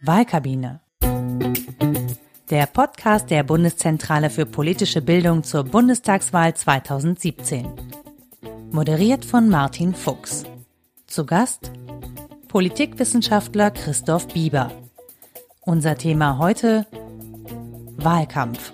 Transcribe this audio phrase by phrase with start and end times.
[0.00, 0.80] Wahlkabine.
[2.50, 7.66] Der Podcast der Bundeszentrale für politische Bildung zur Bundestagswahl 2017.
[8.70, 10.44] Moderiert von Martin Fuchs.
[11.06, 11.72] Zu Gast
[12.48, 14.72] Politikwissenschaftler Christoph Bieber.
[15.60, 16.86] Unser Thema heute
[17.96, 18.72] Wahlkampf.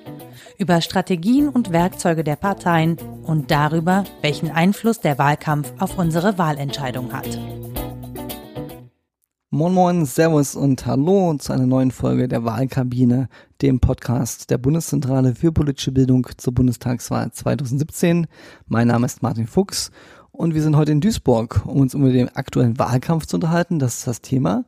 [0.58, 7.12] Über Strategien und Werkzeuge der Parteien und darüber, welchen Einfluss der Wahlkampf auf unsere Wahlentscheidung
[7.12, 7.38] hat.
[9.54, 13.28] Moin Moin, Servus und Hallo zu einer neuen Folge der Wahlkabine,
[13.62, 18.26] dem Podcast der Bundeszentrale für politische Bildung zur Bundestagswahl 2017.
[18.66, 19.92] Mein Name ist Martin Fuchs
[20.32, 23.78] und wir sind heute in Duisburg, um uns über den aktuellen Wahlkampf zu unterhalten.
[23.78, 24.64] Das ist das Thema.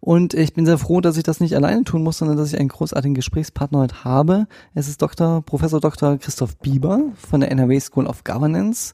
[0.00, 2.60] Und ich bin sehr froh, dass ich das nicht alleine tun muss, sondern dass ich
[2.60, 4.48] einen großartigen Gesprächspartner heute habe.
[4.74, 5.40] Es ist Dr.
[5.40, 6.18] Professor Dr.
[6.18, 8.92] Christoph Bieber von der NRW School of Governance.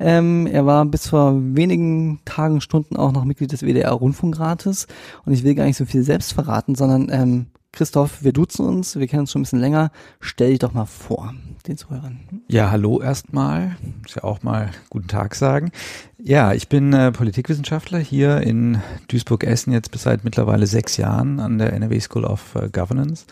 [0.00, 4.86] Ähm, er war bis vor wenigen Tagen, Stunden auch noch Mitglied des WDR Rundfunkrates.
[5.24, 8.96] Und ich will gar nicht so viel selbst verraten, sondern ähm, Christoph, wir duzen uns,
[8.96, 9.90] wir kennen uns schon ein bisschen länger.
[10.20, 11.34] Stell dich doch mal vor,
[11.66, 12.18] den Zuhörern.
[12.48, 13.76] Ja, hallo erstmal.
[14.02, 15.70] Muss ja auch mal guten Tag sagen.
[16.18, 18.78] Ja, ich bin äh, Politikwissenschaftler hier in
[19.08, 23.26] Duisburg-Essen jetzt bis seit mittlerweile sechs Jahren an der NRW School of äh, Governance.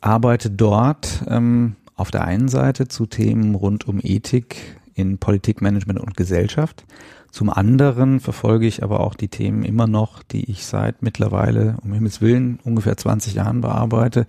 [0.00, 6.00] Arbeite dort ähm, auf der einen Seite zu Themen rund um Ethik in Politik, Management
[6.00, 6.84] und Gesellschaft.
[7.30, 11.92] Zum anderen verfolge ich aber auch die Themen immer noch, die ich seit mittlerweile, um
[11.92, 14.26] Himmels Willen, ungefähr 20 Jahren bearbeite,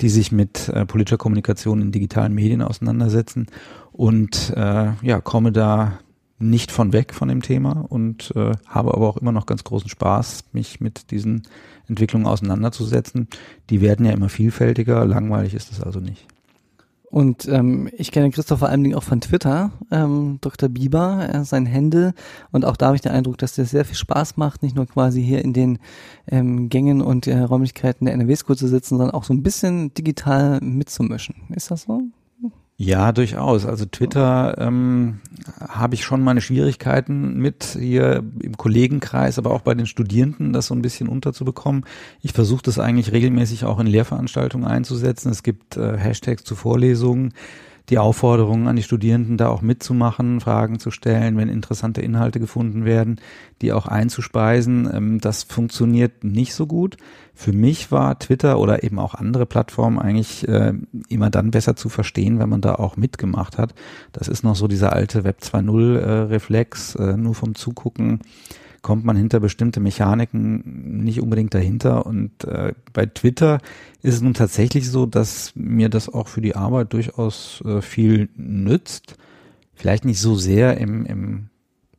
[0.00, 3.48] die sich mit äh, politischer Kommunikation in digitalen Medien auseinandersetzen
[3.92, 5.98] und äh, ja, komme da
[6.38, 9.88] nicht von weg von dem Thema und äh, habe aber auch immer noch ganz großen
[9.88, 11.42] Spaß, mich mit diesen
[11.88, 13.28] Entwicklungen auseinanderzusetzen.
[13.70, 16.26] Die werden ja immer vielfältiger, langweilig ist es also nicht.
[17.10, 20.68] Und ähm, ich kenne Christoph vor allen Dingen auch von Twitter, ähm, Dr.
[20.68, 22.14] Bieber, äh, sein Händel.
[22.52, 24.86] Und auch da habe ich den Eindruck, dass das sehr viel Spaß macht, nicht nur
[24.86, 25.78] quasi hier in den
[26.28, 30.60] ähm, Gängen und äh, Räumlichkeiten der NRW-School zu sitzen, sondern auch so ein bisschen digital
[30.60, 31.36] mitzumischen.
[31.50, 32.02] Ist das so?
[32.78, 33.64] Ja, durchaus.
[33.64, 35.20] Also Twitter ähm,
[35.66, 40.66] habe ich schon meine Schwierigkeiten mit hier im Kollegenkreis, aber auch bei den Studierenden, das
[40.66, 41.86] so ein bisschen unterzubekommen.
[42.20, 45.30] Ich versuche das eigentlich regelmäßig auch in Lehrveranstaltungen einzusetzen.
[45.30, 47.32] Es gibt äh, Hashtags zu Vorlesungen
[47.88, 52.84] die Aufforderung an die Studierenden, da auch mitzumachen, Fragen zu stellen, wenn interessante Inhalte gefunden
[52.84, 53.20] werden,
[53.62, 54.90] die auch einzuspeisen.
[54.92, 56.96] Ähm, das funktioniert nicht so gut.
[57.34, 60.72] Für mich war Twitter oder eben auch andere Plattformen eigentlich äh,
[61.08, 63.74] immer dann besser zu verstehen, wenn man da auch mitgemacht hat.
[64.12, 66.30] Das ist noch so dieser alte Web 2.0
[67.00, 68.20] äh, äh, nur vom Zugucken
[68.86, 72.06] kommt man hinter bestimmte Mechaniken nicht unbedingt dahinter.
[72.06, 73.58] Und äh, bei Twitter
[74.00, 78.28] ist es nun tatsächlich so, dass mir das auch für die Arbeit durchaus äh, viel
[78.36, 79.16] nützt.
[79.74, 81.48] Vielleicht nicht so sehr im, im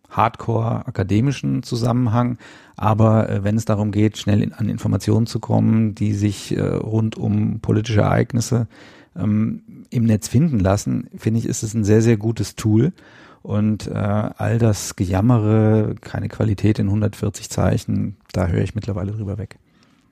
[0.09, 2.37] Hardcore-akademischen Zusammenhang,
[2.77, 6.61] aber äh, wenn es darum geht, schnell in, an Informationen zu kommen, die sich äh,
[6.61, 8.69] rund um politische Ereignisse
[9.17, 12.93] ähm, im Netz finden lassen, finde ich, ist es ein sehr, sehr gutes Tool.
[13.41, 19.37] Und äh, all das Gejammere, keine Qualität in 140 Zeichen, da höre ich mittlerweile drüber
[19.37, 19.59] weg.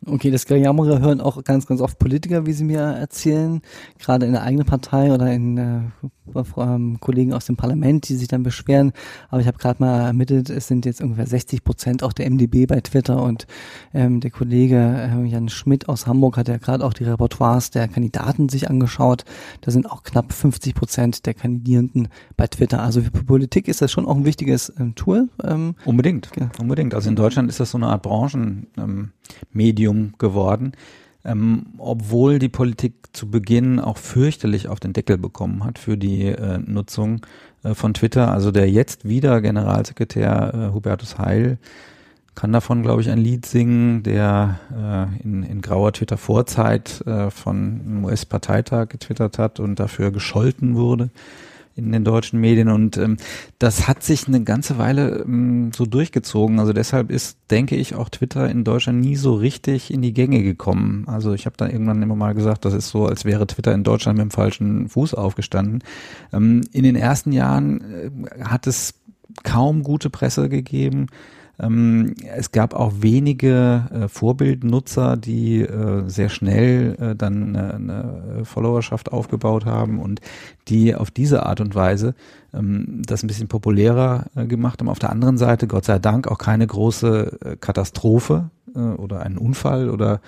[0.07, 3.61] Okay, das Gejammere hören auch ganz, ganz oft Politiker, wie sie mir erzählen,
[3.97, 5.79] gerade in der eigenen Partei oder in äh,
[6.57, 8.93] ähm, Kollegen aus dem Parlament, die sich dann beschweren.
[9.29, 12.67] Aber ich habe gerade mal ermittelt, es sind jetzt ungefähr 60 Prozent auch der MDB
[12.67, 13.47] bei Twitter und
[13.95, 17.87] ähm, der Kollege äh, Jan Schmidt aus Hamburg hat ja gerade auch die Repertoires der
[17.87, 19.25] Kandidaten sich angeschaut.
[19.61, 22.83] Da sind auch knapp 50 Prozent der Kandidierenden bei Twitter.
[22.83, 25.29] Also für Politik ist das schon auch ein wichtiges ähm, Tool.
[25.43, 26.51] Ähm, unbedingt, ja.
[26.59, 26.93] unbedingt.
[26.93, 28.67] Also in Deutschland ist das so eine Art Branchenmedium.
[28.77, 29.11] Ähm,
[29.51, 30.73] Medium geworden,
[31.23, 36.25] ähm, obwohl die Politik zu Beginn auch fürchterlich auf den Deckel bekommen hat für die
[36.25, 37.21] äh, Nutzung
[37.63, 38.31] äh, von Twitter.
[38.31, 41.57] Also der jetzt wieder Generalsekretär äh, Hubertus Heil
[42.35, 47.81] kann davon, glaube ich, ein Lied singen, der äh, in, in grauer Twitter-Vorzeit äh, von
[47.85, 51.09] einem US-Parteitag getwittert hat und dafür gescholten wurde
[51.75, 53.17] in den deutschen Medien und ähm,
[53.59, 56.59] das hat sich eine ganze Weile ähm, so durchgezogen.
[56.59, 60.41] Also deshalb ist, denke ich, auch Twitter in Deutschland nie so richtig in die Gänge
[60.41, 61.03] gekommen.
[61.07, 63.83] Also ich habe da irgendwann immer mal gesagt, das ist so, als wäre Twitter in
[63.83, 65.83] Deutschland mit dem falschen Fuß aufgestanden.
[66.31, 68.93] Ähm, in den ersten Jahren äh, hat es
[69.43, 71.07] kaum gute Presse gegeben.
[71.59, 79.11] Ähm, es gab auch wenige äh, Vorbildnutzer, die äh, sehr schnell äh, dann eine, Followerschaft
[79.11, 80.21] aufgebaut haben und
[80.67, 82.15] die auf diese Art und Weise
[82.53, 84.89] ähm, das ein bisschen populärer gemacht haben.
[84.89, 88.49] Auf der anderen Seite, Gott sei Dank, auch keine große Katastrophe
[88.97, 90.19] oder einen Unfall oder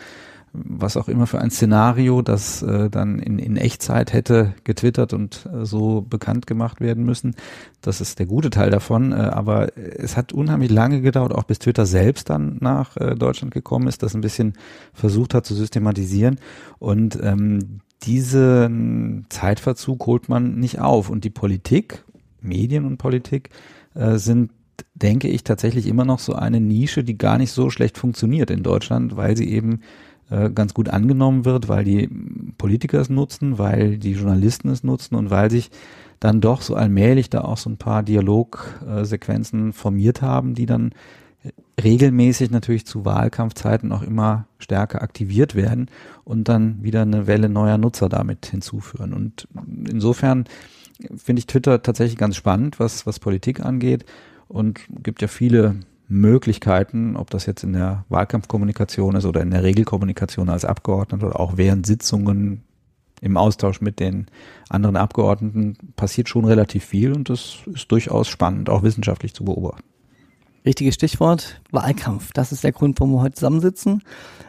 [0.65, 5.47] was auch immer für ein Szenario, das äh, dann in, in Echtzeit hätte getwittert und
[5.53, 7.35] äh, so bekannt gemacht werden müssen.
[7.81, 9.11] Das ist der gute Teil davon.
[9.11, 13.53] Äh, aber es hat unheimlich lange gedauert, auch bis Twitter selbst dann nach äh, Deutschland
[13.53, 14.53] gekommen ist, das ein bisschen
[14.93, 16.39] versucht hat zu systematisieren.
[16.79, 21.09] Und ähm, diesen Zeitverzug holt man nicht auf.
[21.09, 22.03] Und die Politik,
[22.41, 23.49] Medien und Politik,
[23.95, 24.51] äh, sind
[24.93, 28.63] denke ich, tatsächlich immer noch so eine Nische, die gar nicht so schlecht funktioniert in
[28.63, 29.81] Deutschland, weil sie eben
[30.29, 32.09] äh, ganz gut angenommen wird, weil die
[32.57, 35.71] Politiker es nutzen, weil die Journalisten es nutzen und weil sich
[36.19, 40.91] dann doch so allmählich da auch so ein paar Dialogsequenzen formiert haben, die dann
[41.81, 45.89] regelmäßig natürlich zu Wahlkampfzeiten auch immer stärker aktiviert werden
[46.23, 49.13] und dann wieder eine Welle neuer Nutzer damit hinzuführen.
[49.13, 49.47] Und
[49.87, 50.45] insofern
[51.15, 54.05] finde ich Twitter tatsächlich ganz spannend, was, was Politik angeht
[54.47, 55.75] und gibt ja viele
[56.07, 61.39] Möglichkeiten, ob das jetzt in der Wahlkampfkommunikation ist oder in der Regelkommunikation als Abgeordneter oder
[61.39, 62.63] auch während Sitzungen
[63.19, 64.27] im Austausch mit den
[64.69, 69.83] anderen Abgeordneten passiert schon relativ viel und das ist durchaus spannend, auch wissenschaftlich zu beobachten.
[70.67, 72.33] Richtiges Stichwort, Wahlkampf.
[72.33, 74.03] Das ist der Grund, warum wir heute zusammensitzen.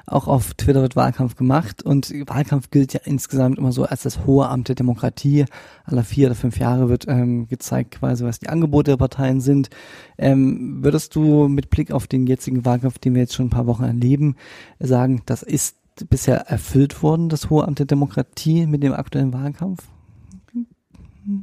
[0.05, 4.27] Auch auf Twitter wird Wahlkampf gemacht und Wahlkampf gilt ja insgesamt immer so als das
[4.27, 5.45] hohe Amt der Demokratie.
[5.85, 9.71] Alle vier oder fünf Jahre wird ähm, gezeigt quasi, was die Angebote der Parteien sind.
[10.19, 13.69] Ähm, würdest du mit Blick auf den jetzigen Wahlkampf, den wir jetzt schon ein paar
[13.69, 14.35] Wochen erleben,
[14.81, 15.77] sagen, das ist
[16.11, 19.85] bisher erfüllt worden, das hohe Amt der Demokratie mit dem aktuellen Wahlkampf?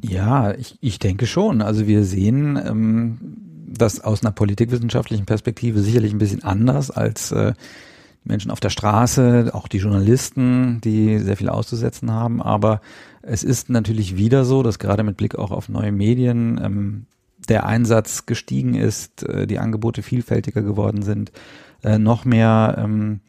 [0.02, 1.62] Ja, ich, ich denke schon.
[1.62, 3.46] Also wir sehen, ähm,
[3.78, 7.54] das aus einer politikwissenschaftlichen Perspektive sicherlich ein bisschen anders als äh,
[8.24, 12.42] Menschen auf der Straße, auch die Journalisten, die sehr viel auszusetzen haben.
[12.42, 12.82] Aber
[13.22, 17.06] es ist natürlich wieder so, dass gerade mit Blick auch auf neue Medien ähm,
[17.48, 21.32] der Einsatz gestiegen ist, äh, die Angebote vielfältiger geworden sind,
[21.84, 23.22] äh, noch mehr ähm,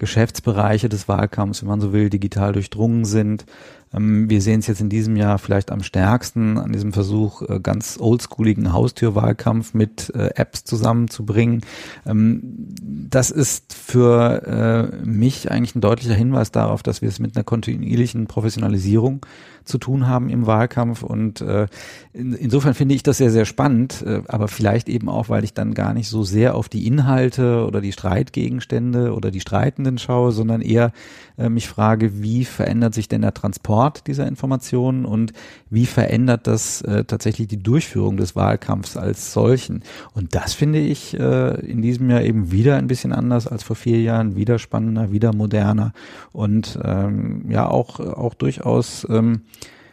[0.00, 3.44] Geschäftsbereiche des Wahlkampfs, wenn man so will, digital durchdrungen sind.
[3.92, 7.60] Ähm, wir sehen es jetzt in diesem Jahr vielleicht am stärksten an diesem Versuch, äh,
[7.60, 11.60] ganz oldschooligen Haustürwahlkampf mit äh, Apps zusammenzubringen.
[12.06, 12.42] Ähm,
[12.82, 17.44] das ist für äh, mich eigentlich ein deutlicher Hinweis darauf, dass wir es mit einer
[17.44, 19.26] kontinuierlichen Professionalisierung
[19.64, 21.02] zu tun haben im Wahlkampf.
[21.02, 21.66] Und äh,
[22.12, 25.54] in, insofern finde ich das sehr, sehr spannend, äh, aber vielleicht eben auch, weil ich
[25.54, 30.32] dann gar nicht so sehr auf die Inhalte oder die Streitgegenstände oder die Streitenden schaue,
[30.32, 30.92] sondern eher
[31.38, 35.32] äh, mich frage, wie verändert sich denn der Transport dieser Informationen und
[35.70, 39.82] wie verändert das äh, tatsächlich die Durchführung des Wahlkampfs als solchen.
[40.14, 43.76] Und das finde ich äh, in diesem Jahr eben wieder ein bisschen anders als vor
[43.76, 45.92] vier Jahren, wieder spannender, wieder moderner
[46.32, 49.42] und ähm, ja auch, auch durchaus ähm,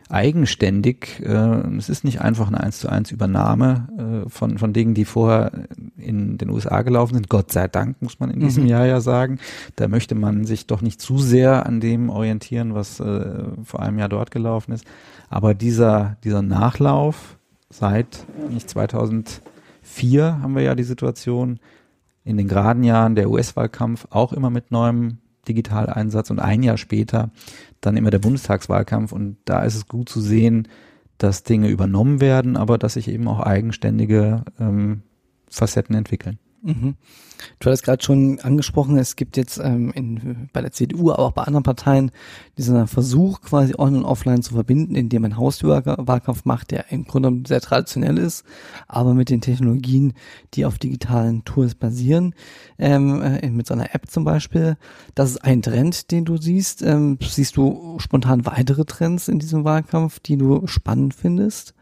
[0.10, 1.22] eigenständig.
[1.22, 1.32] Äh,
[1.78, 5.52] es ist nicht einfach eine eins zu eins Übernahme äh, von, von Dingen, die vorher
[5.98, 7.30] in den USA gelaufen sind.
[7.30, 8.70] Gott sei Dank, muss man in diesem mhm.
[8.70, 9.40] Jahr ja sagen.
[9.76, 14.00] Da möchte man sich doch nicht zu sehr an dem orientieren, was äh, vor einem
[14.00, 14.86] Jahr dort gelaufen ist.
[15.30, 17.38] Aber dieser, dieser Nachlauf
[17.70, 21.60] seit nicht 2004 haben wir ja die Situation,
[22.24, 27.32] in den geraden Jahren der US-Wahlkampf auch immer mit neuem Digitaleinsatz und ein Jahr später
[27.82, 30.68] dann immer der Bundestagswahlkampf und da ist es gut zu sehen,
[31.18, 35.02] dass Dinge übernommen werden, aber dass sich eben auch eigenständige ähm,
[35.50, 36.40] Facetten entwickeln.
[36.68, 36.96] Mhm.
[37.60, 41.32] Du hattest gerade schon angesprochen, es gibt jetzt ähm, in, bei der CDU, aber auch
[41.32, 42.12] bei anderen Parteien
[42.58, 47.48] dieser Versuch, quasi On- und Offline zu verbinden, indem man Hauswahlkampf macht, der im Grunde
[47.48, 48.44] sehr traditionell ist,
[48.88, 50.14] aber mit den Technologien,
[50.56, 52.36] die auf digitalen Tools basieren,
[52.80, 54.76] ähm, äh, mit so einer App zum Beispiel.
[55.16, 56.82] Das ist ein Trend, den du siehst.
[56.82, 61.77] Ähm, siehst du spontan weitere Trends in diesem Wahlkampf, die du spannend findest?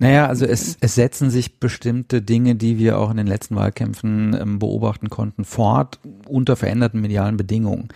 [0.00, 4.34] Naja, also es, es setzen sich bestimmte Dinge, die wir auch in den letzten Wahlkämpfen
[4.34, 7.88] ähm, beobachten konnten, fort unter veränderten medialen Bedingungen.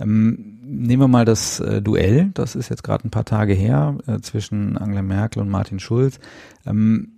[0.00, 3.96] Ähm, nehmen wir mal das äh, Duell, das ist jetzt gerade ein paar Tage her,
[4.08, 6.18] äh, zwischen Angela Merkel und Martin Schulz.
[6.66, 7.12] Ähm,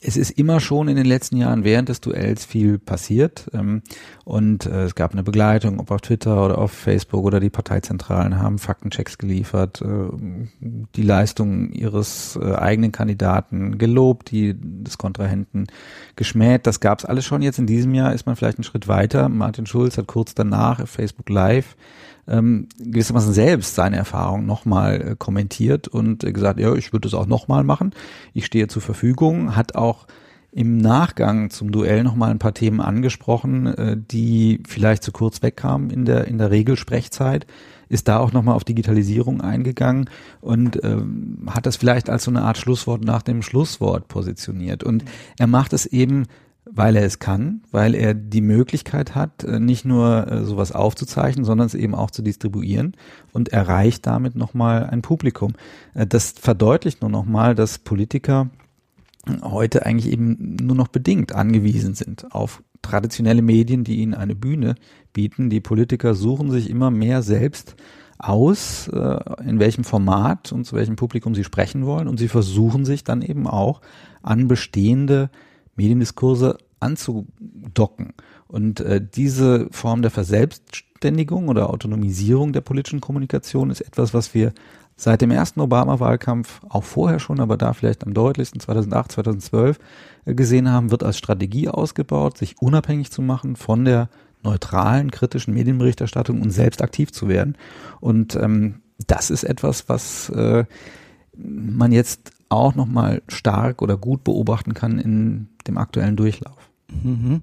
[0.00, 3.82] es ist immer schon in den letzten Jahren während des Duells viel passiert ähm,
[4.24, 8.38] und äh, es gab eine Begleitung, ob auf Twitter oder auf Facebook oder die Parteizentralen
[8.38, 15.66] haben Faktenchecks geliefert, äh, die Leistung ihres äh, eigenen Kandidaten gelobt, die des Kontrahenten
[16.16, 16.66] geschmäht.
[16.66, 17.42] Das gab es alles schon.
[17.42, 19.28] Jetzt in diesem Jahr ist man vielleicht einen Schritt weiter.
[19.28, 21.76] Martin Schulz hat kurz danach auf Facebook Live
[22.28, 27.14] ähm, gewissermaßen selbst seine Erfahrung nochmal äh, kommentiert und äh, gesagt, ja, ich würde es
[27.14, 27.92] auch nochmal machen.
[28.32, 30.06] Ich stehe zur Verfügung, hat auch
[30.52, 35.90] im Nachgang zum Duell nochmal ein paar Themen angesprochen, äh, die vielleicht zu kurz wegkamen
[35.90, 37.46] in der, in der Regelsprechzeit,
[37.88, 40.08] ist da auch nochmal auf Digitalisierung eingegangen
[40.40, 44.84] und ähm, hat das vielleicht als so eine Art Schlusswort nach dem Schlusswort positioniert.
[44.84, 45.04] Und
[45.38, 46.26] er macht es eben
[46.74, 51.44] weil er es kann, weil er die Möglichkeit hat, äh, nicht nur äh, sowas aufzuzeichnen,
[51.44, 52.96] sondern es eben auch zu distribuieren
[53.32, 55.52] und erreicht damit nochmal ein Publikum.
[55.94, 58.48] Äh, das verdeutlicht nur nochmal, dass Politiker
[59.42, 64.74] heute eigentlich eben nur noch bedingt angewiesen sind auf traditionelle Medien, die ihnen eine Bühne
[65.12, 65.48] bieten.
[65.48, 67.76] Die Politiker suchen sich immer mehr selbst
[68.18, 73.04] aus, in welchem Format und zu welchem Publikum sie sprechen wollen und sie versuchen sich
[73.04, 73.80] dann eben auch
[74.22, 75.30] an bestehende
[75.76, 78.14] Mediendiskurse anzudocken.
[78.48, 84.52] Und äh, diese Form der Verselbstständigung oder Autonomisierung der politischen Kommunikation ist etwas, was wir
[84.96, 89.78] seit dem ersten Obama-Wahlkampf, auch vorher schon, aber da vielleicht am deutlichsten 2008, 2012
[90.26, 94.08] äh, gesehen haben, wird als Strategie ausgebaut, sich unabhängig zu machen von der
[94.42, 97.56] neutralen, kritischen Medienberichterstattung und selbst aktiv zu werden.
[98.00, 100.64] Und ähm, das ist etwas, was äh,
[101.34, 106.70] man jetzt auch nochmal stark oder gut beobachten kann in dem aktuellen Durchlauf.
[107.02, 107.42] Mhm.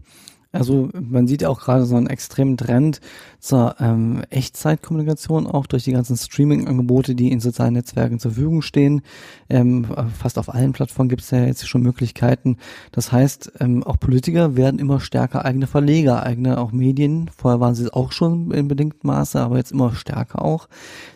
[0.51, 3.01] Also man sieht ja auch gerade so einen extremen Trend
[3.39, 9.03] zur ähm, Echtzeitkommunikation, auch durch die ganzen Streaming-Angebote, die in sozialen Netzwerken zur Verfügung stehen.
[9.47, 9.85] Ähm,
[10.19, 12.57] fast auf allen Plattformen gibt es ja jetzt schon Möglichkeiten.
[12.91, 17.29] Das heißt, ähm, auch Politiker werden immer stärker eigene Verleger, eigene auch Medien.
[17.35, 20.67] Vorher waren sie auch schon in bedingtem Maße, aber jetzt immer stärker auch.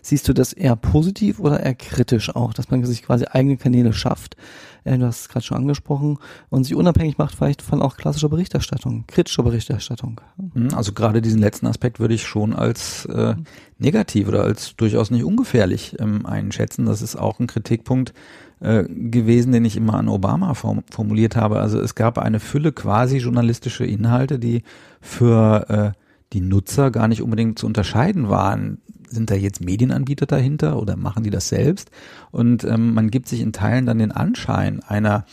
[0.03, 3.93] Siehst du das eher positiv oder eher kritisch auch, dass man sich quasi eigene Kanäle
[3.93, 4.37] schafft?
[4.83, 6.17] Äh, du hast es gerade schon angesprochen,
[6.49, 10.21] und sich unabhängig macht vielleicht von auch klassischer Berichterstattung, kritischer Berichterstattung.
[10.53, 13.35] Mhm, also gerade diesen letzten Aspekt würde ich schon als äh,
[13.77, 16.85] negativ oder als durchaus nicht ungefährlich ähm, einschätzen.
[16.85, 18.13] Das ist auch ein Kritikpunkt
[18.59, 21.59] äh, gewesen, den ich immer an Obama form formuliert habe.
[21.59, 24.63] Also es gab eine Fülle quasi journalistische Inhalte, die
[25.01, 25.99] für äh,
[26.33, 28.79] die Nutzer gar nicht unbedingt zu unterscheiden waren
[29.13, 31.91] sind da jetzt Medienanbieter dahinter oder machen die das selbst?
[32.31, 35.25] Und ähm, man gibt sich in Teilen dann den Anschein einer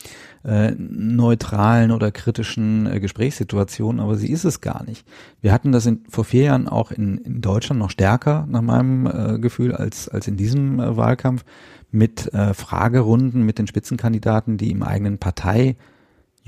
[0.44, 5.06] äh, neutralen oder kritischen äh, Gesprächssituation, aber sie ist es gar nicht.
[5.40, 9.06] Wir hatten das in, vor vier Jahren auch in, in Deutschland noch stärker, nach meinem
[9.06, 11.44] äh, Gefühl, als, als in diesem äh, Wahlkampf
[11.90, 15.76] mit äh, Fragerunden mit den Spitzenkandidaten, die im eigenen Partei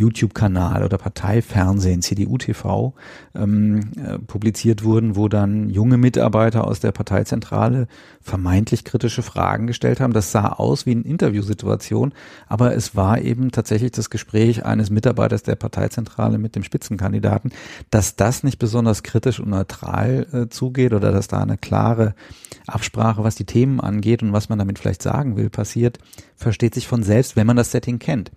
[0.02, 2.94] YouTube-Kanal oder Parteifernsehen, CDU-TV,
[3.34, 7.86] ähm, äh, publiziert wurden, wo dann junge Mitarbeiter aus der Parteizentrale
[8.20, 10.12] vermeintlich kritische Fragen gestellt haben.
[10.12, 12.12] Das sah aus wie eine Interviewsituation,
[12.48, 17.52] aber es war eben tatsächlich das Gespräch eines Mitarbeiters der Parteizentrale mit dem Spitzenkandidaten,
[17.90, 22.14] dass das nicht besonders kritisch und neutral äh, zugeht oder dass da eine klare
[22.66, 25.98] Absprache, was die Themen angeht und was man damit vielleicht sagen will, passiert,
[26.36, 28.30] versteht sich von selbst, wenn man das Setting kennt.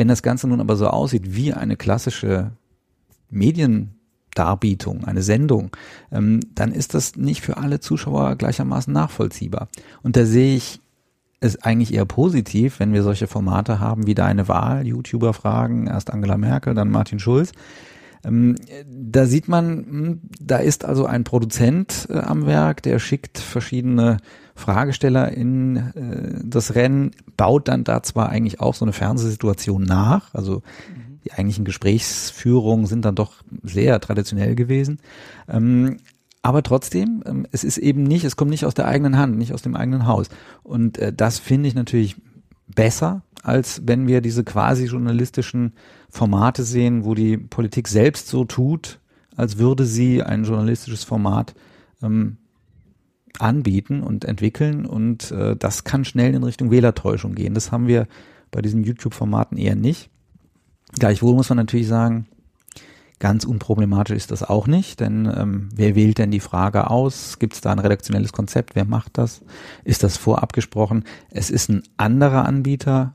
[0.00, 2.52] Wenn das Ganze nun aber so aussieht wie eine klassische
[3.28, 5.76] Mediendarbietung, eine Sendung,
[6.10, 9.68] ähm, dann ist das nicht für alle Zuschauer gleichermaßen nachvollziehbar.
[10.02, 10.80] Und da sehe ich
[11.40, 16.10] es eigentlich eher positiv, wenn wir solche Formate haben wie Deine Wahl, YouTuber fragen, erst
[16.10, 17.52] Angela Merkel, dann Martin Schulz.
[18.24, 23.36] Ähm, da sieht man, hm, da ist also ein Produzent äh, am Werk, der schickt
[23.36, 24.16] verschiedene
[24.60, 30.34] Fragesteller in äh, das Rennen, baut dann da zwar eigentlich auch so eine Fernsehsituation nach,
[30.34, 31.18] also mhm.
[31.24, 35.00] die eigentlichen Gesprächsführungen sind dann doch sehr traditionell gewesen.
[35.48, 35.96] Ähm,
[36.42, 39.52] aber trotzdem, ähm, es ist eben nicht, es kommt nicht aus der eigenen Hand, nicht
[39.52, 40.28] aus dem eigenen Haus.
[40.62, 42.16] Und äh, das finde ich natürlich
[42.68, 45.72] besser, als wenn wir diese quasi journalistischen
[46.08, 49.00] Formate sehen, wo die Politik selbst so tut,
[49.36, 51.54] als würde sie ein journalistisches Format
[52.02, 52.36] ähm,
[53.38, 57.54] anbieten und entwickeln und äh, das kann schnell in Richtung Wählertäuschung gehen.
[57.54, 58.06] Das haben wir
[58.50, 60.10] bei diesen YouTube-Formaten eher nicht.
[60.98, 62.26] Gleichwohl muss man natürlich sagen,
[63.20, 67.38] ganz unproblematisch ist das auch nicht, denn ähm, wer wählt denn die Frage aus?
[67.38, 68.74] Gibt es da ein redaktionelles Konzept?
[68.74, 69.42] Wer macht das?
[69.84, 71.04] Ist das vorab gesprochen?
[71.30, 73.14] Es ist ein anderer Anbieter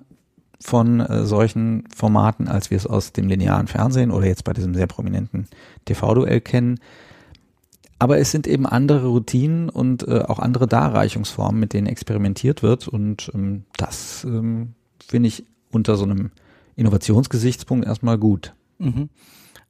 [0.62, 4.74] von äh, solchen Formaten, als wir es aus dem linearen Fernsehen oder jetzt bei diesem
[4.74, 5.48] sehr prominenten
[5.86, 6.80] TV-Duell kennen.
[7.98, 12.88] Aber es sind eben andere Routinen und äh, auch andere Darreichungsformen, mit denen experimentiert wird.
[12.88, 14.74] Und ähm, das ähm,
[15.06, 16.32] finde ich unter so einem
[16.76, 18.54] Innovationsgesichtspunkt erstmal gut.
[18.80, 19.10] Mhm.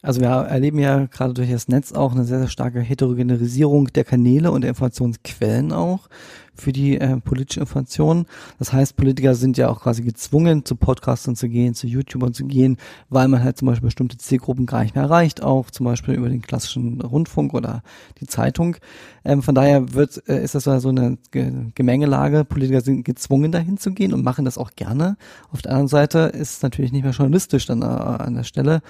[0.01, 4.03] Also wir erleben ja gerade durch das Netz auch eine sehr, sehr starke Heterogenerisierung der
[4.03, 6.09] Kanäle und der Informationsquellen auch
[6.55, 8.25] für die äh, politische Information.
[8.59, 12.45] Das heißt, Politiker sind ja auch quasi gezwungen, zu Podcastern zu gehen, zu YouTubern zu
[12.45, 12.77] gehen,
[13.09, 16.29] weil man halt zum Beispiel bestimmte Zielgruppen gar nicht mehr erreicht, auch zum Beispiel über
[16.29, 17.83] den klassischen Rundfunk oder
[18.19, 18.77] die Zeitung.
[19.23, 22.45] Ähm, von daher wird, äh, ist das so eine Gemengelage.
[22.45, 25.17] Politiker sind gezwungen, dahin zu gehen und machen das auch gerne.
[25.51, 28.81] Auf der anderen Seite ist es natürlich nicht mehr journalistisch dann äh, an der Stelle.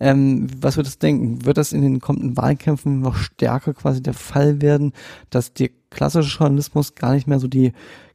[0.00, 1.44] Ähm, was wird das denken?
[1.44, 4.92] Wird das in den kommenden Wahlkämpfen noch stärker quasi der Fall werden,
[5.30, 7.72] dass die klassische Journalismus gar nicht mehr so die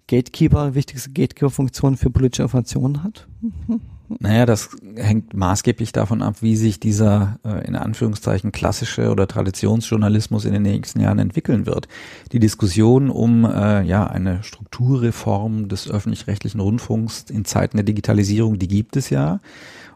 [0.07, 3.27] Gatekeeper, wichtigste Gatekeeper-Funktion für politische Informationen hat?
[4.17, 10.45] Naja, das hängt maßgeblich davon ab, wie sich dieser äh, in Anführungszeichen klassische oder Traditionsjournalismus
[10.45, 11.87] in den nächsten Jahren entwickeln wird.
[12.31, 18.67] Die Diskussion um äh, ja eine Strukturreform des öffentlich-rechtlichen Rundfunks in Zeiten der Digitalisierung, die
[18.67, 19.41] gibt es ja.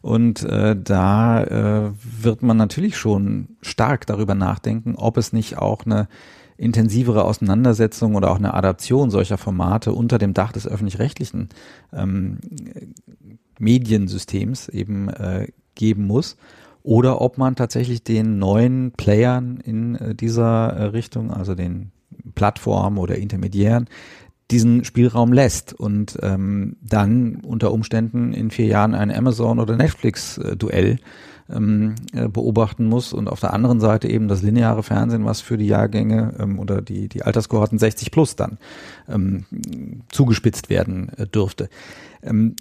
[0.04, 5.88] Und äh, da äh, wird man natürlich schon stark darüber nachdenken, ob es nicht auch
[5.88, 6.08] eine
[6.58, 11.50] intensivere Auseinandersetzung oder auch eine Adaption solcher Formate unter dem Dach des öffentlich-rechtlichen
[11.92, 12.40] ähm,
[13.60, 16.38] Mediensystems eben äh, geben muss.
[16.84, 21.92] Oder ob man tatsächlich den neuen Playern in äh, dieser äh, Richtung, also den
[22.36, 23.88] Plattformen oder Intermediären,
[24.52, 31.00] diesen Spielraum lässt und ähm, dann unter Umständen in vier Jahren ein Amazon- oder Netflix-Duell
[31.50, 35.58] ähm, äh, beobachten muss und auf der anderen Seite eben das lineare Fernsehen, was für
[35.58, 38.58] die Jahrgänge ähm, oder die, die Alterskohorten 60 plus dann
[39.10, 39.46] ähm,
[40.10, 41.70] zugespitzt werden äh, dürfte.
[42.22, 42.56] Ähm,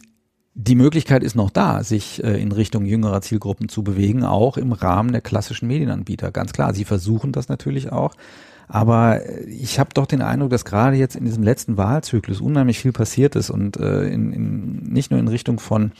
[0.55, 4.73] die Möglichkeit ist noch da, sich äh, in Richtung jüngerer Zielgruppen zu bewegen, auch im
[4.73, 6.31] Rahmen der klassischen Medienanbieter.
[6.31, 8.15] Ganz klar, sie versuchen das natürlich auch.
[8.69, 12.81] Aber äh, ich habe doch den Eindruck, dass gerade jetzt in diesem letzten Wahlzyklus unheimlich
[12.81, 15.93] viel passiert ist und äh, in, in, nicht nur in Richtung von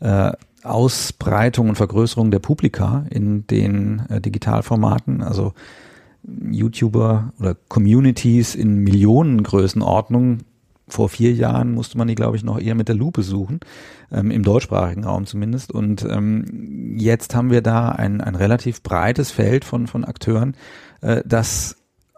[0.00, 0.32] äh,
[0.64, 5.52] Ausbreitung und Vergrößerung der Publika in den äh, Digitalformaten, also
[6.50, 10.38] YouTuber oder Communities in Millionengrößenordnung
[10.86, 13.60] vor vier Jahren musste man die, glaube ich, noch eher mit der Lupe suchen,
[14.12, 15.72] ähm, im deutschsprachigen Raum zumindest.
[15.72, 20.56] Und ähm, jetzt haben wir da ein, ein relativ breites Feld von, von Akteuren,
[21.00, 21.76] äh, das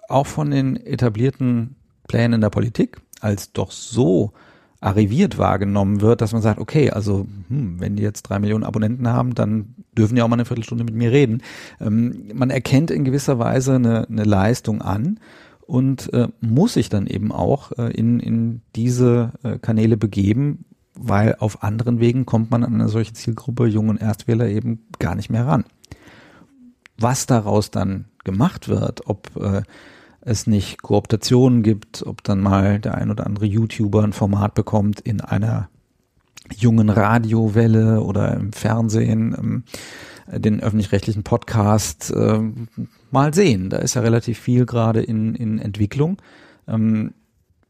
[0.08, 1.76] auch von den etablierten
[2.08, 4.32] Plänen in der Politik als doch so
[4.80, 9.09] arriviert wahrgenommen wird, dass man sagt, okay, also hm, wenn die jetzt drei Millionen Abonnenten
[9.09, 11.42] haben, dann dürfen die auch mal eine Viertelstunde mit mir reden.
[11.80, 15.18] Ähm, man erkennt in gewisser Weise eine, eine Leistung an
[15.66, 20.64] und äh, muss sich dann eben auch äh, in, in diese äh, Kanäle begeben,
[20.95, 25.14] weil auf anderen Wegen kommt man an eine solche Zielgruppe Jung- und Erstwähler eben gar
[25.14, 25.64] nicht mehr ran.
[26.99, 29.62] Was daraus dann gemacht wird, ob äh,
[30.26, 35.00] es nicht Kooptationen gibt, ob dann mal der ein oder andere YouTuber ein Format bekommt
[35.00, 35.68] in einer
[36.54, 39.64] jungen Radiowelle oder im Fernsehen, ähm,
[40.26, 42.40] den öffentlich-rechtlichen Podcast äh,
[43.12, 43.71] mal sehen.
[43.71, 46.17] Da ist ja relativ viel gerade in, in Entwicklung.
[46.67, 47.15] Ähm,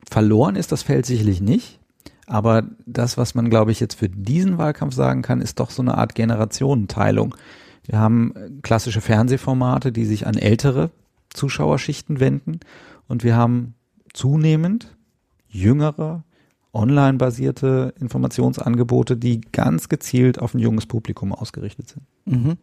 [0.08, 1.78] verloren ist das Feld sicherlich nicht.
[2.26, 5.82] Aber das, was man, glaube ich, jetzt für diesen Wahlkampf sagen kann, ist doch so
[5.82, 7.34] eine Art Generationenteilung.
[7.84, 10.90] Wir haben klassische Fernsehformate, die sich an ältere
[11.36, 12.60] Zuschauerschichten wenden
[13.08, 13.74] und wir haben
[14.12, 14.96] zunehmend
[15.48, 16.24] jüngere,
[16.72, 22.06] online-basierte Informationsangebote, die ganz gezielt auf ein junges Publikum ausgerichtet sind.
[22.24, 22.56] Mhm.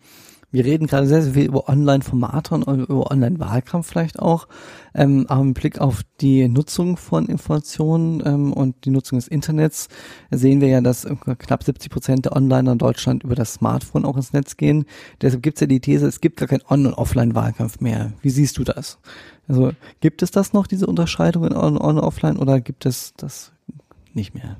[0.53, 4.47] Wir reden gerade sehr, sehr viel über Online-Formate und über Online-Wahlkampf vielleicht auch.
[4.93, 9.89] Ähm, aber mit Blick auf die Nutzung von Informationen ähm, und die Nutzung des Internets
[10.29, 11.07] sehen wir ja, dass
[11.39, 14.85] knapp 70 Prozent der Onliner in Deutschland über das Smartphone auch ins Netz gehen.
[15.19, 18.13] Deshalb gibt es ja die These, es gibt gar keinen On- und Offline-Wahlkampf mehr.
[18.21, 18.99] Wie siehst du das?
[19.47, 23.52] Also gibt es das noch, diese Unterscheidung in On- und Offline, oder gibt es das
[24.15, 24.57] nicht mehr.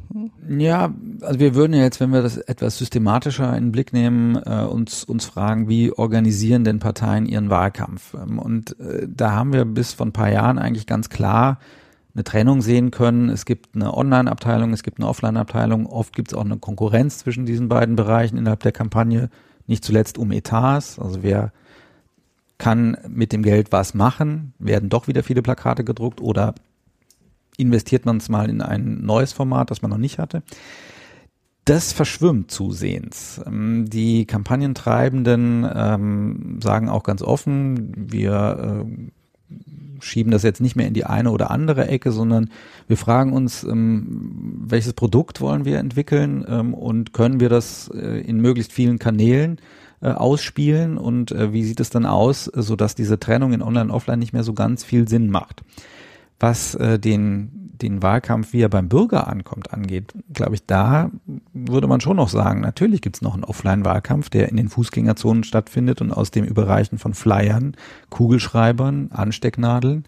[0.50, 4.36] Ja, also wir würden ja jetzt, wenn wir das etwas systematischer in den Blick nehmen,
[4.36, 8.14] äh, uns, uns fragen, wie organisieren denn Parteien ihren Wahlkampf?
[8.16, 11.60] Ähm, und äh, da haben wir bis vor ein paar Jahren eigentlich ganz klar
[12.16, 13.30] eine Trennung sehen können.
[13.30, 15.88] Es gibt eine Online-Abteilung, es gibt eine Offline-Abteilung.
[15.88, 19.30] Oft gibt es auch eine Konkurrenz zwischen diesen beiden Bereichen innerhalb der Kampagne,
[19.66, 21.00] nicht zuletzt um Etats.
[21.00, 21.52] Also wer
[22.58, 24.54] kann mit dem Geld was machen?
[24.60, 26.54] Werden doch wieder viele Plakate gedruckt oder
[27.58, 30.44] investiert man es mal in ein neues Format, das man noch nicht hatte.
[31.66, 33.42] Das verschwimmt zusehends.
[33.46, 39.12] Ähm, die Kampagnentreibenden ähm, sagen auch ganz offen, wir äh,
[40.04, 42.50] schieben das jetzt nicht mehr in die eine oder andere Ecke, sondern
[42.88, 48.20] wir fragen uns, ähm, welches Produkt wollen wir entwickeln ähm, und können wir das äh,
[48.22, 49.60] in möglichst vielen Kanälen
[50.02, 53.92] äh, ausspielen und äh, wie sieht es dann aus, sodass diese Trennung in Online und
[53.92, 55.64] Offline nicht mehr so ganz viel Sinn macht.
[56.44, 61.10] Was äh, den, den Wahlkampf, wie er beim Bürger ankommt, angeht, glaube ich, da
[61.54, 65.46] würde man schon noch sagen, natürlich gibt es noch einen Offline-Wahlkampf, der in den Fußgängerzonen
[65.46, 67.78] stattfindet und aus dem Überreichen von Flyern,
[68.10, 70.04] Kugelschreibern, Anstecknadeln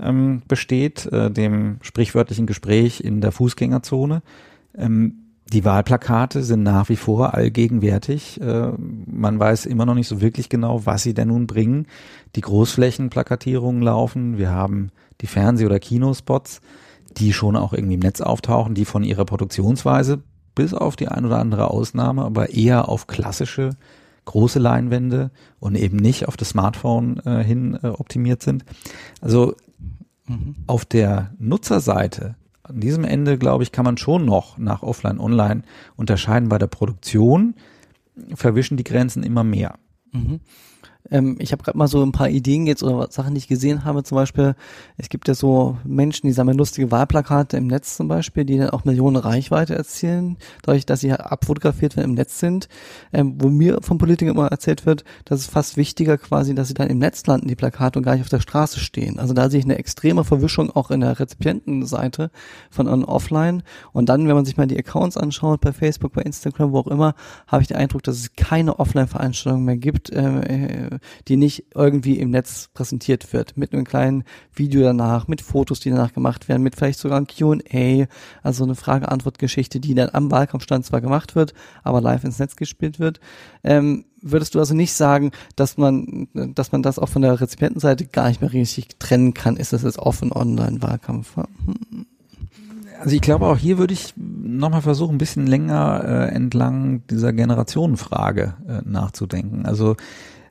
[0.00, 4.22] ähm, besteht, äh, dem sprichwörtlichen Gespräch in der Fußgängerzone.
[4.76, 8.40] Ähm, die Wahlplakate sind nach wie vor allgegenwärtig.
[8.40, 8.72] Äh,
[9.06, 11.86] man weiß immer noch nicht so wirklich genau, was sie denn nun bringen.
[12.36, 14.36] Die Großflächenplakatierungen laufen.
[14.38, 16.60] Wir haben die Fernseh- oder Kinospots,
[17.16, 20.22] die schon auch irgendwie im Netz auftauchen, die von ihrer Produktionsweise
[20.54, 23.70] bis auf die ein oder andere Ausnahme, aber eher auf klassische
[24.24, 28.64] große Leinwände und eben nicht auf das Smartphone äh, hin äh, optimiert sind.
[29.22, 29.54] Also
[30.26, 30.56] mhm.
[30.66, 32.34] auf der Nutzerseite
[32.68, 35.62] An diesem Ende, glaube ich, kann man schon noch nach Offline, Online
[35.96, 36.50] unterscheiden.
[36.50, 37.54] Bei der Produktion
[38.34, 39.78] verwischen die Grenzen immer mehr.
[40.12, 40.40] Mhm.
[41.10, 43.84] Ähm, ich habe gerade mal so ein paar Ideen jetzt oder Sachen, die ich gesehen
[43.84, 44.02] habe.
[44.02, 44.54] Zum Beispiel,
[44.96, 48.70] es gibt ja so Menschen, die sammeln lustige Wahlplakate im Netz zum Beispiel, die dann
[48.70, 52.68] auch Millionen Reichweite erzielen, dadurch, dass sie abfotografiert werden im Netz sind.
[53.12, 56.74] Ähm, wo mir von Politikern immer erzählt wird, dass es fast wichtiger quasi, dass sie
[56.74, 59.18] dann im Netz landen, die Plakate und gar nicht auf der Straße stehen.
[59.18, 62.30] Also da sehe ich eine extreme Verwischung auch in der Rezipientenseite
[62.70, 63.62] von on offline.
[63.92, 66.86] Und dann, wenn man sich mal die Accounts anschaut, bei Facebook, bei Instagram, wo auch
[66.86, 67.14] immer,
[67.46, 70.97] habe ich den Eindruck, dass es keine Offline-Veranstaltung mehr gibt, äh,
[71.28, 75.90] die nicht irgendwie im Netz präsentiert wird, mit einem kleinen Video danach, mit Fotos, die
[75.90, 78.06] danach gemacht werden, mit vielleicht sogar ein Q&A,
[78.42, 82.98] also eine Frage-Antwort-Geschichte, die dann am Wahlkampfstand zwar gemacht wird, aber live ins Netz gespielt
[82.98, 83.20] wird.
[83.64, 88.06] Ähm, würdest du also nicht sagen, dass man, dass man das auch von der Rezipientenseite
[88.06, 89.56] gar nicht mehr richtig trennen kann?
[89.56, 91.36] Ist das jetzt offen Online-Wahlkampf?
[93.00, 97.32] Also ich glaube, auch hier würde ich nochmal versuchen, ein bisschen länger äh, entlang dieser
[97.32, 99.66] Generationenfrage äh, nachzudenken.
[99.66, 99.96] Also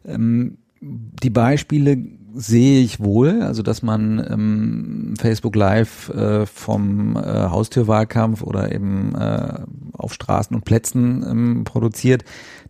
[0.05, 1.97] ähm, die Beispiele
[2.35, 9.15] sehe ich wohl, also dass man ähm, Facebook Live äh, vom äh, Haustürwahlkampf oder eben
[9.15, 9.61] äh,
[9.93, 12.23] auf Straßen und Plätzen ähm, produziert.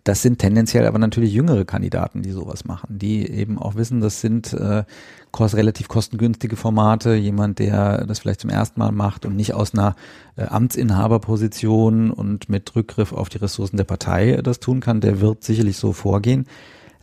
[0.06, 4.22] Das sind tendenziell aber natürlich jüngere Kandidaten, die sowas machen, die eben auch wissen, das
[4.22, 4.86] sind äh,
[5.32, 7.16] kost relativ kostengünstige Formate.
[7.16, 9.96] Jemand, der das vielleicht zum ersten Mal macht und nicht aus einer
[10.38, 15.20] äh, Amtsinhaberposition und mit Rückgriff auf die Ressourcen der Partei äh, das tun kann, der
[15.20, 16.46] wird sicherlich so vorgehen.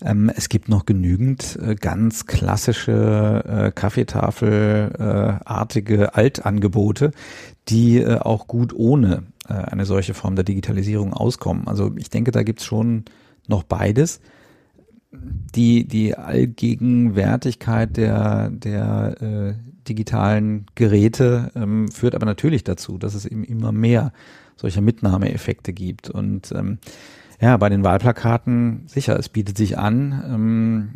[0.02, 7.10] Ähm, es gibt noch genügend äh, ganz klassische äh, Kaffeetafelartige äh, Altangebote,
[7.68, 11.68] die äh, auch gut ohne äh, eine solche Form der Digitalisierung auskommen.
[11.68, 13.04] Also ich denke, da gibt's schon
[13.46, 14.20] noch beides.
[15.12, 19.54] Die, die Allgegenwärtigkeit der, der äh,
[19.86, 24.12] digitalen Geräte ähm, führt aber natürlich dazu, dass es eben immer mehr
[24.56, 26.10] solcher Mitnahmeeffekte gibt.
[26.10, 26.78] Und ähm,
[27.44, 30.88] ja, bei den Wahlplakaten sicher, es bietet sich an, ähm,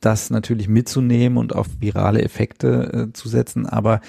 [0.00, 4.00] das natürlich mitzunehmen und auf virale Effekte äh, zu setzen, aber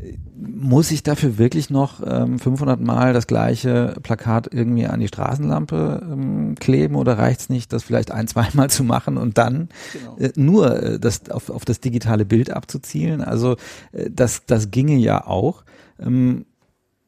[0.00, 5.08] äh, muss ich dafür wirklich noch ähm, 500 Mal das gleiche Plakat irgendwie an die
[5.08, 10.16] Straßenlampe ähm, kleben oder reicht's nicht, das vielleicht ein, zweimal zu machen und dann genau.
[10.18, 13.22] äh, nur äh, das auf, auf das digitale Bild abzuzielen?
[13.22, 13.56] Also
[13.90, 15.64] äh, das, das ginge ja auch.
[15.98, 16.46] Ähm,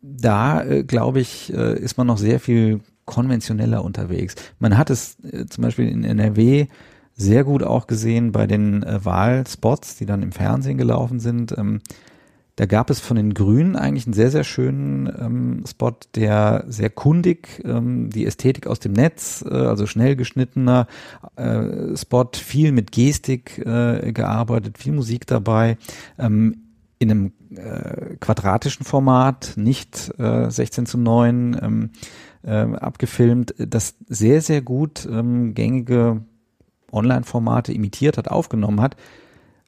[0.03, 4.35] da, äh, glaube ich, äh, ist man noch sehr viel konventioneller unterwegs.
[4.59, 6.67] Man hat es äh, zum Beispiel in NRW
[7.17, 11.57] sehr gut auch gesehen bei den äh, Wahlspots, die dann im Fernsehen gelaufen sind.
[11.57, 11.81] Ähm,
[12.57, 16.91] da gab es von den Grünen eigentlich einen sehr, sehr schönen ähm, Spot, der sehr
[16.91, 20.87] kundig ähm, die Ästhetik aus dem Netz, äh, also schnell geschnittener
[21.35, 25.79] äh, Spot, viel mit Gestik äh, gearbeitet, viel Musik dabei,
[26.17, 26.59] ähm,
[27.01, 31.91] in einem äh, quadratischen Format, nicht äh, 16 zu 9,
[32.47, 36.23] ähm, abgefilmt, das sehr, sehr gut ähm, gängige
[36.93, 38.97] Online-Formate imitiert hat, aufgenommen hat.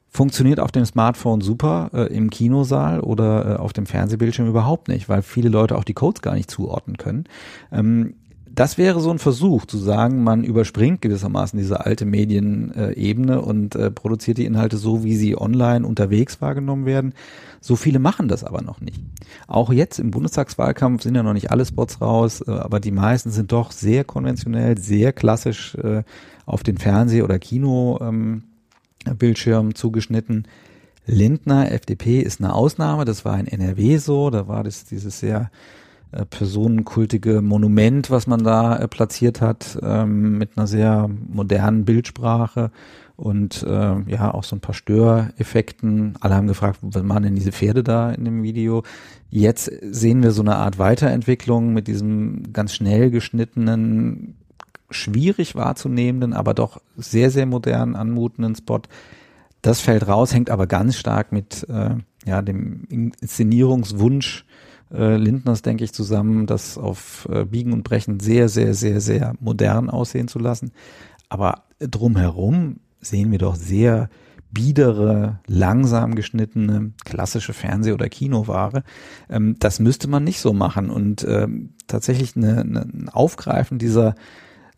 [0.09, 5.09] Funktioniert auf dem Smartphone super, äh, im Kinosaal oder äh, auf dem Fernsehbildschirm überhaupt nicht,
[5.09, 7.25] weil viele Leute auch die Codes gar nicht zuordnen können.
[7.71, 8.15] Ähm,
[8.57, 13.91] das wäre so ein Versuch zu sagen, man überspringt gewissermaßen diese alte Medienebene und äh,
[13.91, 17.13] produziert die Inhalte so, wie sie online unterwegs wahrgenommen werden.
[17.61, 18.99] So viele machen das aber noch nicht.
[19.45, 23.29] Auch jetzt im Bundestagswahlkampf sind ja noch nicht alle Spots raus, äh, aber die meisten
[23.29, 26.01] sind doch sehr konventionell, sehr klassisch äh,
[26.47, 28.41] auf den Fernseh- oder Kinobildschirm
[29.67, 30.47] ähm, zugeschnitten.
[31.05, 33.05] Lindner, FDP, ist eine Ausnahme.
[33.05, 34.31] Das war in NRW so.
[34.31, 35.51] Da war das dieses sehr
[36.11, 42.71] äh, personenkultige Monument, was man da äh, platziert hat, ähm, mit einer sehr modernen Bildsprache
[43.17, 46.15] und äh, ja, auch so ein paar Störeffekten.
[46.21, 48.83] Alle haben gefragt, was machen denn diese Pferde da in dem Video?
[49.29, 54.35] Jetzt sehen wir so eine Art Weiterentwicklung mit diesem ganz schnell geschnittenen,
[54.89, 58.81] schwierig wahrzunehmenden, aber doch sehr, sehr modern anmutenden Spot.
[59.61, 64.45] Das fällt raus, hängt aber ganz stark mit äh, ja, dem Inszenierungswunsch
[64.93, 69.33] äh, Lindners, denke ich, zusammen, das auf äh, Biegen und Brechen sehr, sehr, sehr, sehr
[69.39, 70.71] modern aussehen zu lassen.
[71.29, 74.09] Aber drumherum sehen wir doch sehr
[74.51, 78.83] biedere, langsam geschnittene, klassische Fernseh- oder Kinoware.
[79.29, 80.89] Ähm, das müsste man nicht so machen.
[80.89, 84.15] Und ähm, tatsächlich eine, eine, ein Aufgreifen dieser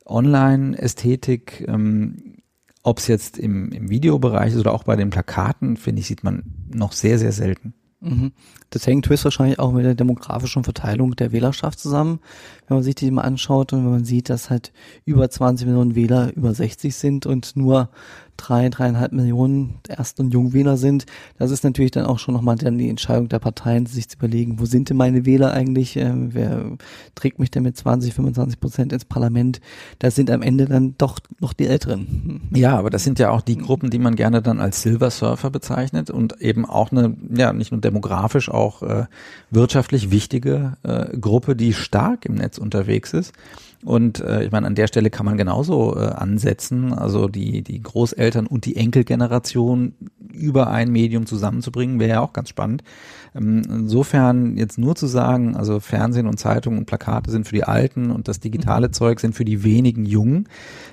[0.06, 2.36] Online-Ästhetik, ähm,
[2.82, 6.24] ob es jetzt im, im Videobereich ist oder auch bei den Plakaten, finde ich, sieht
[6.24, 6.43] man
[6.74, 7.74] noch sehr, sehr selten.
[8.02, 8.32] Mhm.
[8.70, 12.20] Das hängt höchstwahrscheinlich auch mit der demografischen Verteilung der Wählerschaft zusammen.
[12.68, 14.72] Wenn man sich die mal anschaut und wenn man sieht, dass halt
[15.06, 17.90] über 20 Millionen Wähler über 60 sind und nur
[18.39, 21.06] drei, dreieinhalb Millionen Erst- und Jungwähler sind.
[21.38, 24.60] Das ist natürlich dann auch schon nochmal dann die Entscheidung der Parteien, sich zu überlegen,
[24.60, 25.97] wo sind denn meine Wähler eigentlich?
[25.97, 26.78] Äh, wer
[27.15, 29.60] trägt mich denn mit 20, 25 Prozent ins Parlament?
[29.99, 32.41] Das sind am Ende dann doch noch die Älteren.
[32.54, 35.49] Ja, aber das sind ja auch die Gruppen, die man gerne dann als Silver Surfer
[35.49, 39.06] bezeichnet und eben auch eine, ja, nicht nur demografisch, auch äh,
[39.52, 43.34] wirtschaftlich wichtige äh, Gruppe, die stark im Netz unterwegs ist.
[43.86, 47.82] Und äh, ich meine, an der Stelle kann man genauso äh, ansetzen, also die, die
[47.82, 49.94] Großeltern und die Enkelgeneration
[50.34, 52.84] über ein Medium zusammenzubringen, wäre ja auch ganz spannend.
[53.34, 57.63] Ähm, insofern jetzt nur zu sagen, also Fernsehen und Zeitungen und Plakate sind für die
[57.63, 58.94] Alten und das digitale mhm.
[58.94, 60.50] Zeug sind für die wenigen Jungen,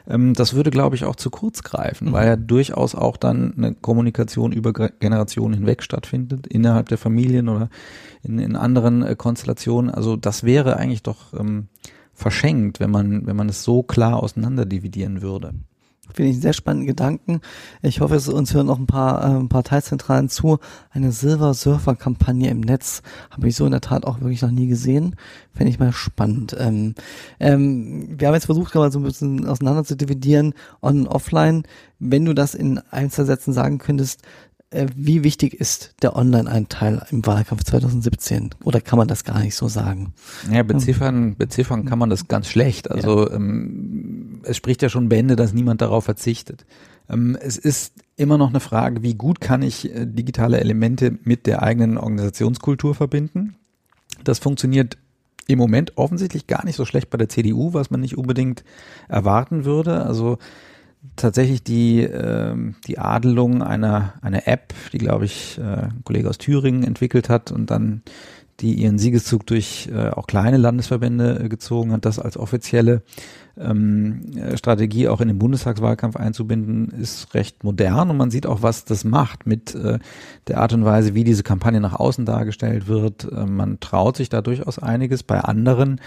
[0.08, 2.12] ähm, das würde, glaube ich, auch zu kurz greifen, mhm.
[2.12, 7.68] weil ja durchaus auch dann eine Kommunikation über Generationen hinweg stattfindet, innerhalb der Familien oder
[8.22, 9.90] in, in anderen äh, Konstellationen.
[9.90, 11.66] Also das wäre eigentlich doch ähm,
[12.16, 15.52] verschenkt, wenn man, wenn man es so klar auseinanderdividieren würde.
[16.14, 17.40] Finde ich einen sehr spannenden Gedanken.
[17.82, 20.58] Ich hoffe, es uns hören noch ein paar, äh, Teilzentralen zu.
[20.90, 24.50] Eine Silver Surfer Kampagne im Netz habe ich so in der Tat auch wirklich noch
[24.50, 25.16] nie gesehen.
[25.52, 26.56] Fände ich mal spannend.
[26.58, 26.94] Ähm,
[27.40, 31.64] ähm, wir haben jetzt versucht, mal so ein bisschen auseinander zu dividieren, on offline.
[31.98, 34.22] Wenn du das in Einzelsätzen sagen könntest,
[34.72, 38.50] wie wichtig ist der Online-Anteil im Wahlkampf 2017?
[38.64, 40.12] Oder kann man das gar nicht so sagen?
[40.50, 42.90] Ja, beziffern, beziffern kann man das ganz schlecht.
[42.90, 43.34] Also ja.
[43.34, 46.66] ähm, es spricht ja schon Bände, dass niemand darauf verzichtet.
[47.08, 51.46] Ähm, es ist immer noch eine Frage, wie gut kann ich äh, digitale Elemente mit
[51.46, 53.54] der eigenen Organisationskultur verbinden?
[54.24, 54.98] Das funktioniert
[55.46, 58.64] im Moment offensichtlich gar nicht so schlecht bei der CDU, was man nicht unbedingt
[59.08, 60.04] erwarten würde.
[60.04, 60.38] Also
[61.14, 62.54] tatsächlich die, äh,
[62.86, 67.52] die Adelung einer, einer App, die, glaube ich, äh, ein Kollege aus Thüringen entwickelt hat
[67.52, 68.02] und dann
[68.60, 73.02] die ihren Siegeszug durch äh, auch kleine Landesverbände äh, gezogen hat, das als offizielle
[73.58, 78.62] ähm, äh, Strategie auch in den Bundestagswahlkampf einzubinden, ist recht modern und man sieht auch,
[78.62, 79.98] was das macht mit äh,
[80.46, 83.30] der Art und Weise, wie diese Kampagne nach außen dargestellt wird.
[83.30, 85.22] Äh, man traut sich da durchaus einiges.
[85.22, 86.00] Bei anderen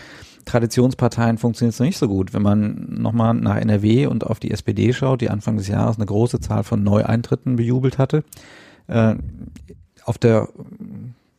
[0.49, 2.33] Traditionsparteien funktioniert es noch nicht so gut.
[2.33, 6.07] Wenn man nochmal nach NRW und auf die SPD schaut, die Anfang des Jahres eine
[6.07, 8.23] große Zahl von Neueintritten bejubelt hatte,
[8.87, 9.13] äh,
[10.05, 10.49] auf der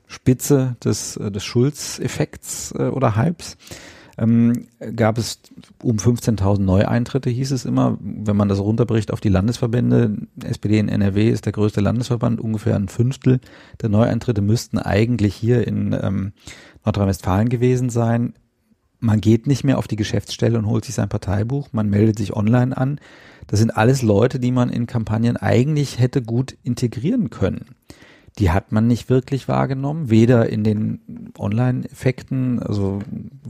[0.07, 3.57] Spitze des, äh, des Schulz-Effekts äh, oder Hypes
[4.16, 5.40] ähm, gab es
[5.83, 7.99] um 15.000 Neueintritte, hieß es immer.
[8.01, 12.77] Wenn man das runterbricht auf die Landesverbände, SPD in NRW ist der größte Landesverband, ungefähr
[12.77, 13.40] ein Fünftel
[13.83, 16.33] der Neueintritte müssten eigentlich hier in ähm,
[16.85, 18.35] Nordrhein-Westfalen gewesen sein
[19.00, 22.36] man geht nicht mehr auf die Geschäftsstelle und holt sich sein Parteibuch, man meldet sich
[22.36, 23.00] online an.
[23.46, 27.64] Das sind alles Leute, die man in Kampagnen eigentlich hätte gut integrieren können.
[28.38, 33.00] Die hat man nicht wirklich wahrgenommen, weder in den Online-Effekten, also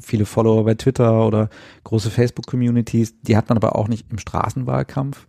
[0.01, 1.51] viele Follower bei Twitter oder
[1.85, 5.27] große Facebook-Communities, die hat man aber auch nicht im Straßenwahlkampf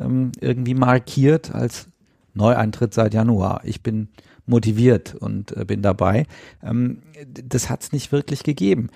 [0.00, 1.88] ähm, irgendwie markiert als
[2.32, 3.60] Neueintritt seit Januar.
[3.64, 4.08] Ich bin
[4.46, 6.26] motiviert und äh, bin dabei.
[6.62, 8.88] Ähm, das hat es nicht wirklich gegeben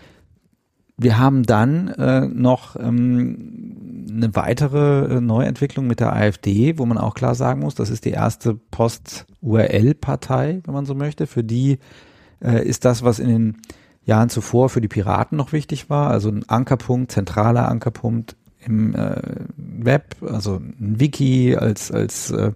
[1.01, 6.99] wir haben dann äh, noch ähm, eine weitere äh, Neuentwicklung mit der AfD, wo man
[6.99, 11.29] auch klar sagen muss, das ist die erste Post-URL-Partei, wenn man so möchte.
[11.29, 11.79] Für die
[12.43, 13.57] äh, ist das, was in den
[14.05, 19.21] Jahren zuvor für die Piraten noch wichtig war, also ein Ankerpunkt, zentraler Ankerpunkt im äh,
[19.57, 22.53] Web, also ein Wiki als, als äh,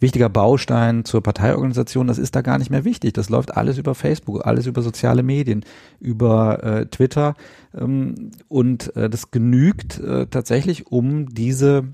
[0.00, 3.12] wichtiger Baustein zur Parteiorganisation, das ist da gar nicht mehr wichtig.
[3.12, 5.64] Das läuft alles über Facebook, alles über soziale Medien,
[6.00, 7.34] über äh, Twitter
[7.74, 11.84] ähm, und äh, das genügt äh, tatsächlich, um diese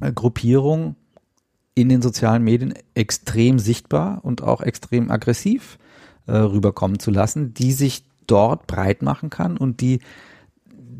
[0.00, 0.96] äh, Gruppierung
[1.74, 5.78] in den sozialen Medien extrem sichtbar und auch extrem aggressiv
[6.26, 10.00] äh, rüberkommen zu lassen, die sich dort breit machen kann und die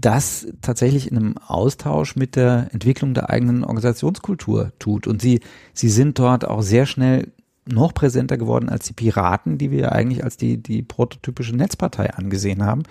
[0.00, 5.06] das tatsächlich in einem Austausch mit der Entwicklung der eigenen Organisationskultur tut.
[5.06, 5.40] Und sie,
[5.74, 7.32] sie sind dort auch sehr schnell
[7.66, 12.64] noch präsenter geworden als die Piraten, die wir eigentlich als die, die prototypische Netzpartei angesehen
[12.64, 12.84] haben,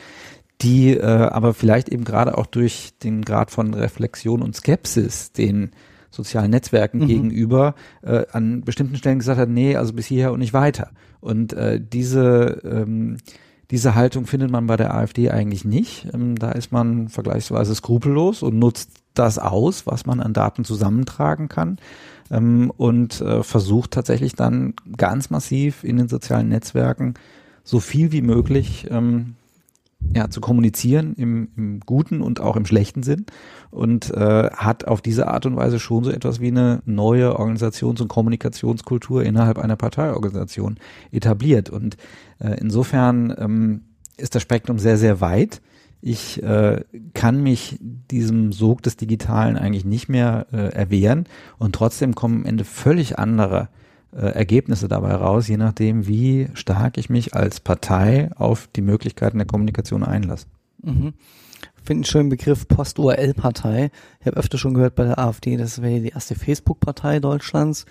[0.62, 5.72] die äh, aber vielleicht eben gerade auch durch den Grad von Reflexion und Skepsis, den
[6.10, 7.08] sozialen Netzwerken mhm.
[7.08, 10.92] gegenüber äh, an bestimmten Stellen gesagt hat, nee, also bis hierher und nicht weiter.
[11.20, 13.18] Und äh, diese ähm,
[13.72, 16.08] diese Haltung findet man bei der AfD eigentlich nicht.
[16.14, 21.50] Ähm, da ist man vergleichsweise skrupellos und nutzt das aus, was man an Daten zusammentragen
[21.50, 21.78] kann
[22.30, 27.16] ähm, und äh, versucht tatsächlich dann ganz massiv in den sozialen Netzwerken
[27.64, 29.36] so viel wie möglich ähm,
[30.16, 33.26] ja, zu kommunizieren im, im guten und auch im schlechten Sinn
[33.72, 38.02] und äh, hat auf diese Art und Weise schon so etwas wie eine neue Organisations-
[38.02, 40.78] und Kommunikationskultur innerhalb einer Parteiorganisation
[41.12, 41.70] etabliert.
[41.70, 41.98] Und
[42.40, 43.82] äh, insofern ähm,
[44.18, 45.62] ist das Spektrum sehr, sehr weit.
[46.02, 51.26] Ich äh, kann mich diesem Sog des Digitalen eigentlich nicht mehr äh, erwehren
[51.58, 53.70] und trotzdem kommen am Ende völlig andere
[54.12, 59.48] Ergebnisse dabei raus, je nachdem, wie stark ich mich als Partei auf die Möglichkeiten der
[59.48, 60.48] Kommunikation einlasse.
[60.82, 61.14] Mhm
[61.88, 63.92] finde einen schönen Begriff Post-URL-Partei.
[64.20, 67.86] Ich habe öfter schon gehört bei der AfD, das wäre die erste Facebook-Partei Deutschlands.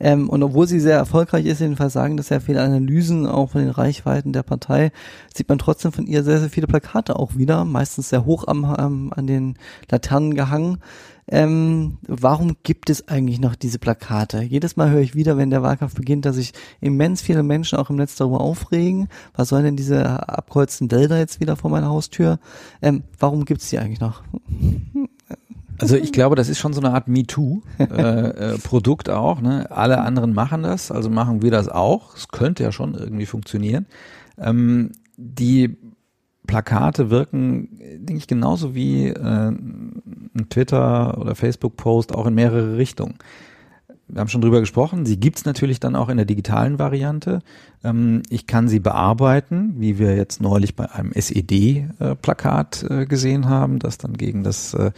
[0.00, 3.60] Ähm, und obwohl sie sehr erfolgreich ist, jedenfalls sagen das sehr viele Analysen auch von
[3.60, 4.90] den Reichweiten der Partei,
[5.32, 8.64] sieht man trotzdem von ihr sehr, sehr viele Plakate auch wieder, meistens sehr hoch am,
[8.78, 9.54] ähm, an den
[9.88, 10.78] Laternen gehangen.
[11.28, 14.42] Ähm, warum gibt es eigentlich noch diese Plakate?
[14.42, 17.90] Jedes Mal höre ich wieder, wenn der Wahlkampf beginnt, dass sich immens viele Menschen auch
[17.90, 19.08] im Netz darüber aufregen.
[19.34, 22.38] Was sollen denn diese abkreuzten Wälder jetzt wieder vor meiner Haustür?
[22.80, 24.22] Ähm, warum gibt es die eigentlich noch?
[25.78, 27.78] Also ich glaube, das ist schon so eine Art MeToo-Produkt
[29.08, 29.40] äh, äh, auch.
[29.40, 29.70] Ne?
[29.70, 32.16] Alle anderen machen das, also machen wir das auch.
[32.16, 33.86] Es könnte ja schon irgendwie funktionieren.
[34.38, 35.76] Ähm, die
[36.46, 43.16] Plakate wirken, denke ich, genauso wie äh, ein Twitter- oder Facebook-Post auch in mehrere Richtungen.
[44.08, 45.04] Wir haben schon drüber gesprochen.
[45.04, 47.40] Sie gibt's natürlich dann auch in der digitalen Variante.
[47.82, 53.80] Ähm, ich kann sie bearbeiten, wie wir jetzt neulich bei einem SED-Plakat äh, gesehen haben,
[53.80, 54.92] das dann gegen das äh,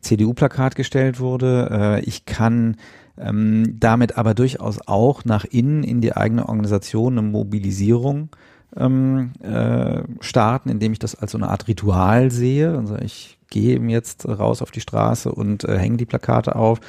[0.00, 1.68] CDU-Plakat gestellt wurde.
[1.70, 2.76] Äh, ich kann
[3.18, 8.30] ähm, damit aber durchaus auch nach innen in die eigene Organisation eine Mobilisierung
[8.76, 12.76] ähm, äh, starten, indem ich das als so eine Art Ritual sehe.
[12.76, 16.80] Also ich gehe eben jetzt raus auf die Straße und äh, hänge die Plakate auf,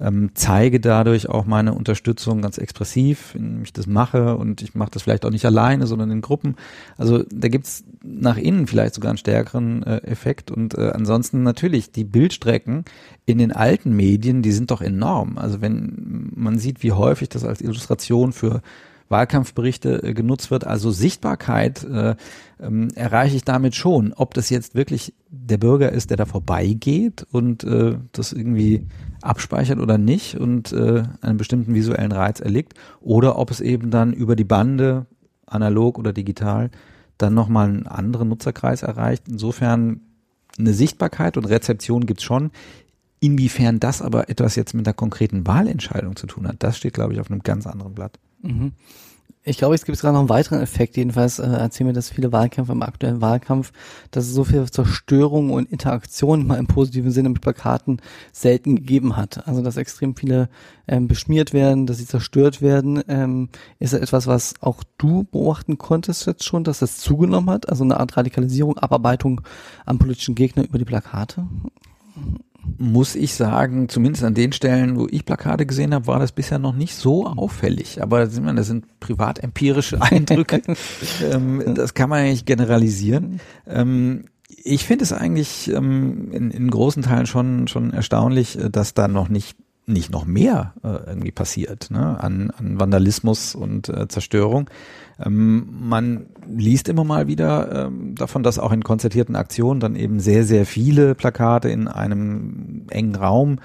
[0.00, 4.90] ähm, zeige dadurch auch meine Unterstützung ganz expressiv, indem ich das mache und ich mache
[4.92, 6.54] das vielleicht auch nicht alleine, sondern in Gruppen.
[6.96, 11.90] Also da gibt's nach innen vielleicht sogar einen stärkeren äh, Effekt und äh, ansonsten natürlich
[11.90, 12.84] die Bildstrecken
[13.26, 15.38] in den alten Medien, die sind doch enorm.
[15.38, 18.62] Also wenn man sieht, wie häufig das als Illustration für
[19.12, 20.66] Wahlkampfberichte äh, genutzt wird.
[20.66, 22.16] Also Sichtbarkeit äh,
[22.60, 24.12] ähm, erreiche ich damit schon.
[24.12, 28.88] Ob das jetzt wirklich der Bürger ist, der da vorbeigeht und äh, das irgendwie
[29.20, 34.12] abspeichert oder nicht und äh, einen bestimmten visuellen Reiz erliegt, oder ob es eben dann
[34.12, 35.06] über die Bande,
[35.46, 36.70] analog oder digital,
[37.18, 39.28] dann nochmal einen anderen Nutzerkreis erreicht.
[39.28, 40.00] Insofern
[40.58, 42.50] eine Sichtbarkeit und Rezeption gibt's schon.
[43.20, 47.12] Inwiefern das aber etwas jetzt mit einer konkreten Wahlentscheidung zu tun hat, das steht, glaube
[47.12, 48.18] ich, auf einem ganz anderen Blatt.
[48.42, 48.72] Mhm.
[49.44, 50.96] Ich glaube, es gibt gerade noch einen weiteren Effekt.
[50.96, 53.72] Jedenfalls äh, erzählen mir das viele Wahlkämpfer im aktuellen Wahlkampf,
[54.12, 58.00] dass es so viel Zerstörung und Interaktion mal im positiven Sinne mit Plakaten
[58.30, 59.48] selten gegeben hat.
[59.48, 60.48] Also dass extrem viele
[60.86, 63.02] ähm, beschmiert werden, dass sie zerstört werden.
[63.08, 63.48] Ähm,
[63.80, 67.68] ist das etwas, was auch du beobachten konntest jetzt schon, dass das zugenommen hat?
[67.68, 69.40] Also eine Art Radikalisierung, Abarbeitung
[69.86, 71.48] am politischen Gegner über die Plakate?
[72.78, 76.58] Muss ich sagen, zumindest an den Stellen, wo ich Plakate gesehen habe, war das bisher
[76.58, 78.02] noch nicht so auffällig.
[78.02, 80.62] Aber das sind privat empirische Eindrücke.
[81.22, 83.40] ähm, das kann man eigentlich generalisieren.
[83.66, 84.24] Ähm,
[84.64, 89.08] ich finde es eigentlich ähm, in, in großen Teilen schon, schon erstaunlich, äh, dass da
[89.08, 92.18] noch nicht nicht noch mehr äh, irgendwie passiert ne?
[92.20, 94.70] an, an Vandalismus und äh, Zerstörung.
[95.20, 100.20] Ähm, man liest immer mal wieder ähm, davon, dass auch in konzertierten Aktionen dann eben
[100.20, 103.58] sehr, sehr viele Plakate in einem engen Raum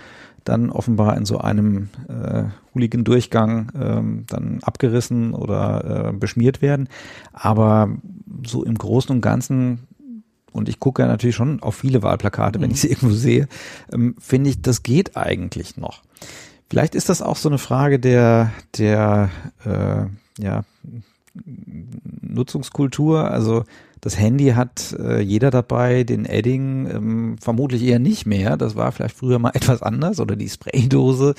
[0.44, 6.88] dann offenbar in so einem äh, Hooligan-Durchgang ähm, dann abgerissen oder äh, beschmiert werden.
[7.34, 7.90] Aber
[8.46, 9.88] so im Großen und Ganzen
[10.54, 12.74] und ich gucke ja natürlich schon auf viele Wahlplakate, wenn mhm.
[12.74, 13.48] ich sie irgendwo sehe,
[13.94, 16.02] ähm, finde ich, das geht eigentlich noch.
[16.70, 19.30] Vielleicht ist das auch so eine Frage der, der
[19.66, 20.64] äh, ja,
[22.22, 23.32] Nutzungskultur.
[23.32, 23.64] Also
[24.02, 28.58] das Handy hat äh, jeder dabei, den Edding ähm, vermutlich eher nicht mehr.
[28.58, 31.34] Das war vielleicht früher mal etwas anders oder die Spraydose.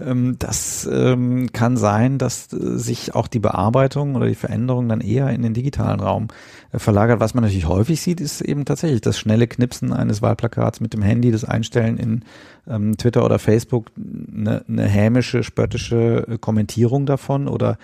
[0.00, 5.00] Ähm, das ähm, kann sein, dass äh, sich auch die Bearbeitung oder die Veränderung dann
[5.00, 6.28] eher in den digitalen Raum
[6.72, 7.20] äh, verlagert.
[7.20, 11.02] Was man natürlich häufig sieht, ist eben tatsächlich das schnelle Knipsen eines Wahlplakats mit dem
[11.02, 12.24] Handy, das Einstellen in
[12.68, 17.78] ähm, Twitter oder Facebook, eine, eine hämische, spöttische äh, Kommentierung davon oder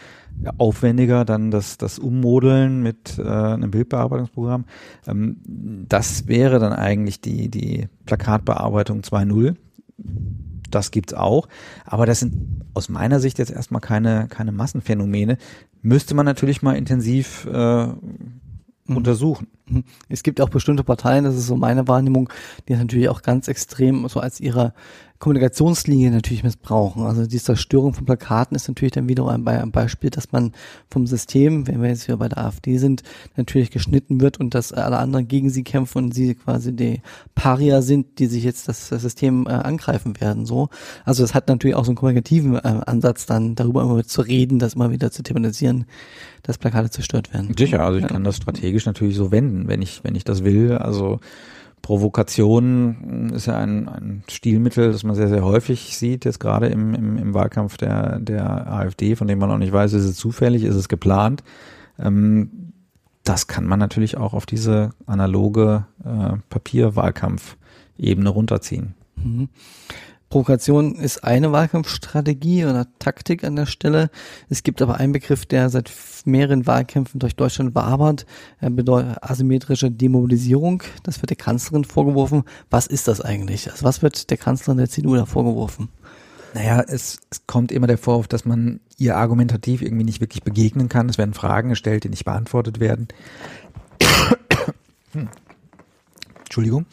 [0.59, 4.65] aufwendiger dann das, das Ummodeln mit äh, einem Bildbearbeitungsprogramm.
[5.07, 5.37] Ähm,
[5.89, 9.55] das wäre dann eigentlich die, die Plakatbearbeitung 2.0.
[10.71, 11.49] Das gibt's auch.
[11.85, 15.37] Aber das sind aus meiner Sicht jetzt erstmal keine, keine Massenphänomene.
[15.83, 18.41] Müsste man natürlich mal intensiv äh, mhm.
[18.87, 19.49] untersuchen.
[20.09, 22.29] Es gibt auch bestimmte Parteien, das ist so meine Wahrnehmung,
[22.69, 24.73] die natürlich auch ganz extrem so als ihre
[25.21, 27.03] Kommunikationslinie natürlich missbrauchen.
[27.03, 30.53] Also die Zerstörung von Plakaten ist natürlich dann wiederum ein, Beispiel, dass man
[30.91, 33.03] vom System, wenn wir jetzt hier bei der AfD sind,
[33.37, 37.03] natürlich geschnitten wird und dass alle anderen gegen sie kämpfen und sie quasi die
[37.35, 40.47] Paria sind, die sich jetzt das, das System äh, angreifen werden.
[40.47, 40.71] So,
[41.05, 44.59] also das hat natürlich auch so einen kommunikativen äh, Ansatz, dann darüber immer zu reden,
[44.59, 45.85] das immer wieder zu thematisieren,
[46.43, 47.55] dass Plakate zerstört werden.
[47.59, 50.77] Sicher, also ich kann das strategisch natürlich so wenden wenn, ich, wenn ich das will.
[50.77, 51.21] Also
[51.83, 56.95] Provokation ist ja ein, ein Stilmittel, das man sehr, sehr häufig sieht, jetzt gerade im,
[56.95, 60.65] im, im Wahlkampf der, der AfD, von dem man auch nicht weiß, ist es zufällig,
[60.65, 61.43] ist es geplant.
[61.99, 62.73] Ähm,
[63.25, 68.95] das kann man natürlich auch auf diese analoge äh, Papierwahlkampfebene runterziehen.
[69.17, 69.49] Mhm.
[70.31, 74.11] Provokation ist eine Wahlkampfstrategie oder Taktik an der Stelle.
[74.49, 75.91] Es gibt aber einen Begriff, der seit
[76.25, 78.27] mehreren Wahlkämpfen durch Deutschland wabert,
[78.61, 80.85] er bedeutet asymmetrische Demobilisierung.
[81.03, 82.45] Das wird der Kanzlerin vorgeworfen.
[82.71, 83.73] Was ist das eigentlich?
[83.73, 85.89] Also was wird der Kanzlerin der CDU da vorgeworfen?
[86.55, 90.89] Naja, es, es kommt immer der Vorwurf, dass man ihr argumentativ irgendwie nicht wirklich begegnen
[90.89, 91.09] kann.
[91.09, 93.09] Es werden Fragen gestellt, die nicht beantwortet werden.
[95.13, 95.29] hm.
[96.39, 96.87] Entschuldigung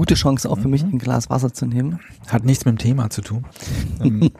[0.00, 0.94] gute Chance auch für mich, mhm.
[0.94, 2.00] ein Glas Wasser zu nehmen.
[2.26, 3.44] Hat nichts mit dem Thema zu tun.
[4.02, 4.30] Ähm,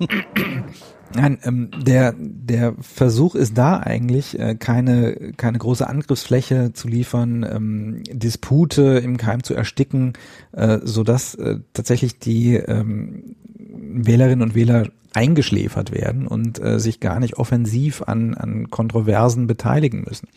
[1.15, 7.43] nein, ähm, der, der Versuch ist da eigentlich, äh, keine, keine große Angriffsfläche zu liefern,
[7.43, 10.15] ähm, Dispute im Keim zu ersticken,
[10.53, 17.21] äh, sodass äh, tatsächlich die ähm, Wählerinnen und Wähler eingeschläfert werden und äh, sich gar
[17.21, 20.29] nicht offensiv an, an Kontroversen beteiligen müssen.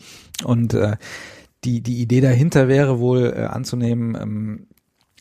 [0.44, 0.98] Und äh,
[1.64, 4.66] die, die Idee dahinter wäre wohl äh, anzunehmen, ähm,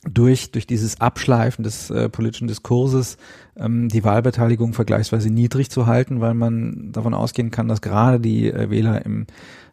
[0.09, 3.17] durch, durch dieses Abschleifen des äh, politischen Diskurses
[3.55, 8.51] ähm, die Wahlbeteiligung vergleichsweise niedrig zu halten, weil man davon ausgehen kann, dass gerade die
[8.51, 9.27] äh, Wähler im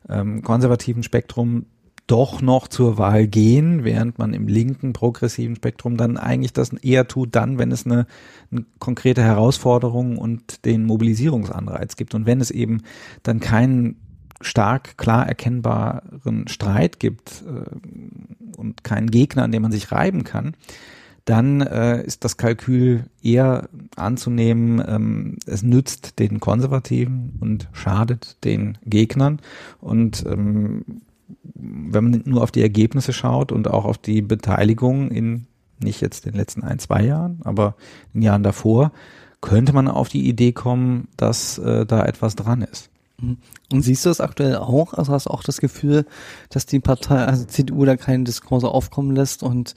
[0.08, 1.66] ähm, konservativen Spektrum
[2.06, 7.06] doch noch zur Wahl gehen, während man im linken progressiven Spektrum dann eigentlich das eher
[7.06, 8.06] tut, dann, wenn es eine,
[8.50, 12.14] eine konkrete Herausforderung und den Mobilisierungsanreiz gibt.
[12.14, 12.82] Und wenn es eben
[13.22, 13.96] dann keinen
[14.40, 20.54] stark klar erkennbaren Streit gibt äh, und keinen Gegner, an dem man sich reiben kann,
[21.24, 28.78] dann äh, ist das Kalkül eher anzunehmen, ähm, es nützt den Konservativen und schadet den
[28.84, 29.40] Gegnern.
[29.80, 31.02] Und ähm,
[31.54, 35.46] wenn man nur auf die Ergebnisse schaut und auch auf die Beteiligung in
[35.82, 37.74] nicht jetzt den letzten ein, zwei Jahren, aber
[38.12, 38.92] in Jahren davor,
[39.40, 42.89] könnte man auf die Idee kommen, dass äh, da etwas dran ist.
[43.20, 43.38] Mhm.
[43.72, 44.94] Und siehst du das aktuell auch?
[44.94, 46.06] Also hast du auch das Gefühl,
[46.48, 49.74] dass die Partei, also CDU da keinen Diskurs aufkommen lässt und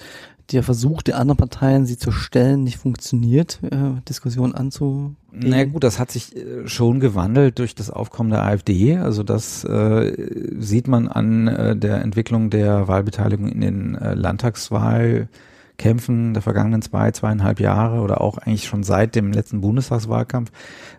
[0.51, 5.15] der Versuch der anderen Parteien, sie zu stellen, nicht funktioniert, äh, Diskussionen anzu.
[5.31, 8.97] Na gut, das hat sich äh, schon gewandelt durch das Aufkommen der AfD.
[8.97, 10.13] Also das äh,
[10.59, 15.29] sieht man an äh, der Entwicklung der Wahlbeteiligung in den äh, Landtagswahl.
[15.77, 20.51] Kämpfen der vergangenen zwei, zweieinhalb Jahre oder auch eigentlich schon seit dem letzten Bundestagswahlkampf.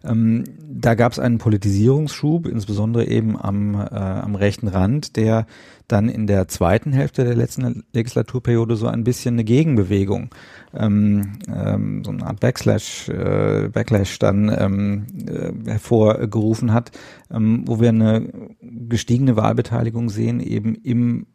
[0.05, 5.47] Ähm, da gab es einen Politisierungsschub, insbesondere eben am, äh, am rechten Rand, der
[5.87, 10.31] dann in der zweiten Hälfte der letzten Legislaturperiode so ein bisschen eine Gegenbewegung,
[10.73, 16.91] ähm, ähm, so eine Art Backslash, äh, Backlash dann ähm, äh, hervorgerufen hat,
[17.31, 18.29] ähm, wo wir eine
[18.61, 21.27] gestiegene Wahlbeteiligung sehen, eben im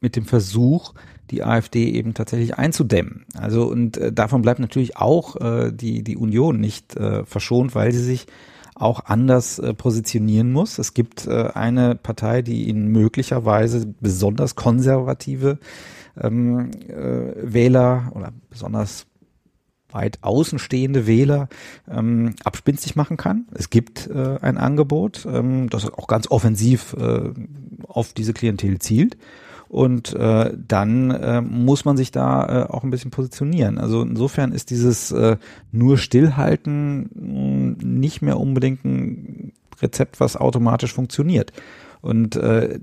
[0.00, 0.94] mit dem Versuch,
[1.30, 3.24] die AfD eben tatsächlich einzudämmen.
[3.34, 7.92] Also und äh, davon bleibt natürlich auch äh, die die Union nicht äh, verschont, weil
[7.92, 8.26] sie sich
[8.74, 10.78] auch anders äh, positionieren muss.
[10.78, 15.58] Es gibt äh, eine Partei, die ihnen möglicherweise besonders konservative
[16.20, 19.06] ähm, äh, Wähler oder besonders
[19.90, 21.48] weit außenstehende Wähler
[21.90, 23.46] ähm, abspinstig machen kann.
[23.54, 27.30] Es gibt äh, ein Angebot, ähm, das auch ganz offensiv äh,
[27.88, 29.16] auf diese Klientel zielt.
[29.68, 33.78] Und äh, dann äh, muss man sich da äh, auch ein bisschen positionieren.
[33.78, 35.36] Also insofern ist dieses äh,
[35.72, 39.52] nur Stillhalten hm, nicht mehr unbedingt ein
[39.82, 41.52] Rezept, was automatisch funktioniert.
[42.00, 42.78] Und äh,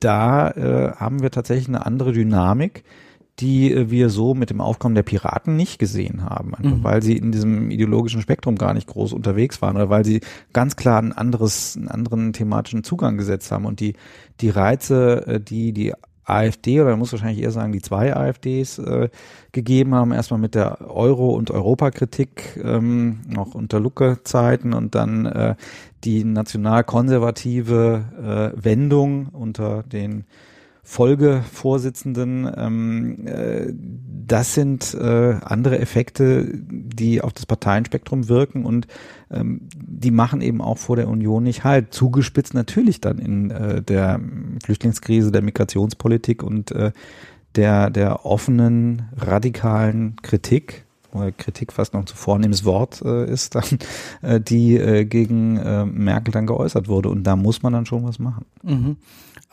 [0.00, 2.84] da äh, haben wir tatsächlich eine andere Dynamik,
[3.40, 6.84] die äh, wir so mit dem Aufkommen der Piraten nicht gesehen haben, mhm.
[6.84, 10.20] weil sie in diesem ideologischen Spektrum gar nicht groß unterwegs waren oder weil sie
[10.52, 13.94] ganz klar ein anderes, einen anderen thematischen Zugang gesetzt haben und die,
[14.40, 15.92] die Reize, äh, die die
[16.26, 19.10] AfD oder man muss wahrscheinlich eher sagen die zwei AfDs äh,
[19.52, 25.54] gegeben haben, erstmal mit der Euro- und Europakritik ähm, noch unter Lucke-Zeiten und dann äh,
[26.04, 30.24] die nationalkonservative äh, Wendung unter den
[30.84, 32.50] Folgevorsitzenden.
[32.56, 33.72] Ähm, äh,
[34.26, 38.86] das sind äh, andere Effekte, die auf das Parteienspektrum wirken und
[39.30, 41.92] ähm, die machen eben auch vor der Union nicht halt.
[41.92, 44.20] Zugespitzt natürlich dann in äh, der
[44.64, 46.92] Flüchtlingskrise, der Migrationspolitik und äh,
[47.56, 50.84] der, der offenen, radikalen Kritik
[51.38, 53.78] Kritik fast noch zu vornehmes Wort äh, ist, dann,
[54.22, 57.08] äh, die äh, gegen äh, Merkel dann geäußert wurde.
[57.08, 58.44] Und da muss man dann schon was machen.
[58.62, 58.96] Mhm.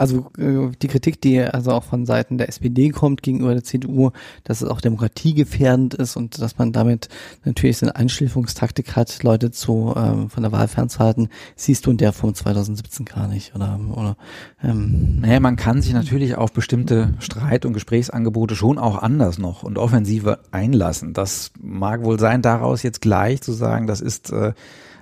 [0.02, 4.10] Also äh, die Kritik, die also auch von Seiten der SPD kommt gegenüber der CDU,
[4.43, 7.08] dass es auch demokratiegefährdend ist und dass man damit
[7.45, 11.97] natürlich so eine Einschläfungstaktik hat, Leute zu ähm, von der Wahl fernzuhalten, siehst du in
[11.97, 13.80] der Form 2017 gar nicht, oder?
[13.91, 14.18] oder
[14.64, 15.20] ähm.
[15.22, 19.78] Naja, man kann sich natürlich auf bestimmte Streit- und Gesprächsangebote schon auch anders noch und
[19.78, 21.14] offensiver einlassen.
[21.14, 24.54] Das mag wohl sein, daraus jetzt gleich zu sagen, das ist äh,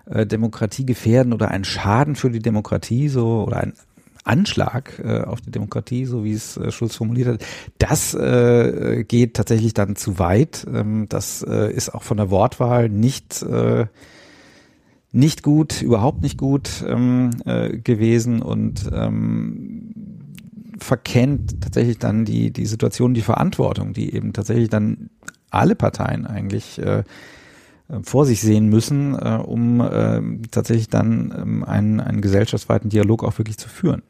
[0.08, 3.74] äh Demokratie gefährden oder ein Schaden für die Demokratie, so oder ein
[4.24, 7.46] Anschlag äh, auf die Demokratie, so wie es äh, Schulz formuliert hat,
[7.78, 10.66] das äh, geht tatsächlich dann zu weit.
[10.72, 13.88] Ähm, das äh, ist auch von der Wortwahl nicht äh,
[15.12, 19.96] nicht gut, überhaupt nicht gut ähm, äh, gewesen und ähm,
[20.78, 25.10] verkennt tatsächlich dann die die Situation, die Verantwortung, die eben tatsächlich dann
[25.50, 27.04] alle Parteien eigentlich äh,
[28.04, 30.22] vor sich sehen müssen, äh, um äh,
[30.52, 34.04] tatsächlich dann ähm, einen, einen gesellschaftsweiten Dialog auch wirklich zu führen.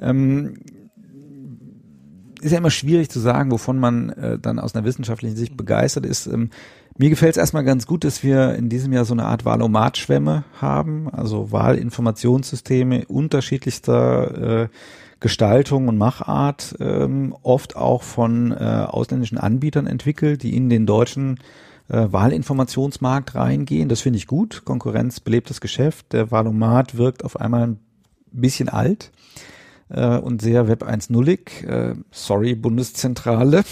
[0.00, 0.54] Ähm,
[2.40, 6.06] ist ja immer schwierig zu sagen, wovon man äh, dann aus einer wissenschaftlichen Sicht begeistert
[6.06, 6.26] ist.
[6.26, 6.50] Ähm,
[6.98, 10.44] mir gefällt es erstmal ganz gut, dass wir in diesem Jahr so eine Art Wahlomat-Schwämme
[10.60, 14.68] haben, also Wahlinformationssysteme unterschiedlichster äh,
[15.20, 21.38] Gestaltung und Machart, ähm, oft auch von äh, ausländischen Anbietern entwickelt, die in den deutschen
[21.88, 23.88] äh, Wahlinformationsmarkt reingehen.
[23.88, 24.62] Das finde ich gut.
[24.64, 26.12] Konkurrenz belebt das Geschäft.
[26.12, 27.80] Der Wahlomat wirkt auf einmal ein
[28.32, 29.10] bisschen alt
[29.90, 31.66] äh, und sehr Web 1.0ig.
[31.66, 33.62] Äh, sorry, Bundeszentrale.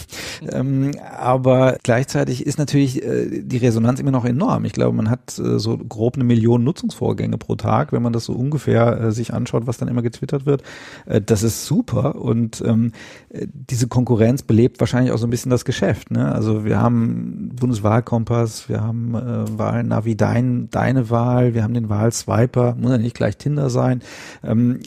[0.51, 4.65] Ähm, aber gleichzeitig ist natürlich äh, die Resonanz immer noch enorm.
[4.65, 8.25] Ich glaube, man hat äh, so grob eine Million Nutzungsvorgänge pro Tag, wenn man das
[8.25, 10.63] so ungefähr äh, sich anschaut, was dann immer getwittert wird.
[11.07, 12.93] Äh, das ist super und ähm,
[13.31, 16.11] diese Konkurrenz belebt wahrscheinlich auch so ein bisschen das Geschäft.
[16.11, 16.33] Ne?
[16.33, 22.75] Also wir haben Bundeswahlkompass, wir haben äh, Wahlnavi, dein, deine Wahl, wir haben den Wahlswiper,
[22.79, 24.03] muss ja nicht gleich Tinder sein.
[24.43, 24.81] Ähm,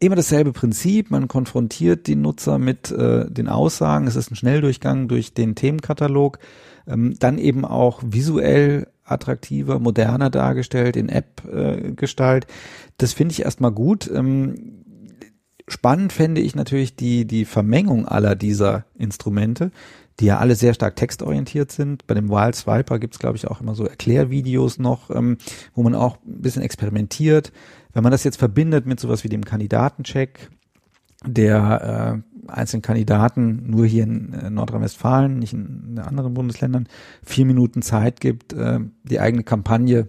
[0.00, 1.10] immer dasselbe Prinzip.
[1.10, 4.06] Man konfrontiert die Nutzer mit äh, den Aussagen.
[4.06, 6.38] Es ist ein Schnelldurchgang durch den Themenkatalog.
[6.86, 12.44] Ähm, dann eben auch visuell attraktiver, moderner dargestellt, in App-Gestalt.
[12.44, 12.48] Äh,
[12.98, 14.10] das finde ich erstmal gut.
[14.12, 14.84] Ähm,
[15.66, 19.70] spannend fände ich natürlich die, die Vermengung aller dieser Instrumente,
[20.20, 22.06] die ja alle sehr stark textorientiert sind.
[22.06, 25.38] Bei dem Wild Swiper gibt es, glaube ich, auch immer so Erklärvideos noch, ähm,
[25.74, 27.52] wo man auch ein bisschen experimentiert.
[27.98, 30.50] Wenn man das jetzt verbindet mit sowas wie dem Kandidatencheck,
[31.26, 36.86] der äh, einzelnen Kandidaten nur hier in äh, Nordrhein-Westfalen, nicht in, in anderen Bundesländern,
[37.24, 40.06] vier Minuten Zeit gibt, äh, die eigene Kampagne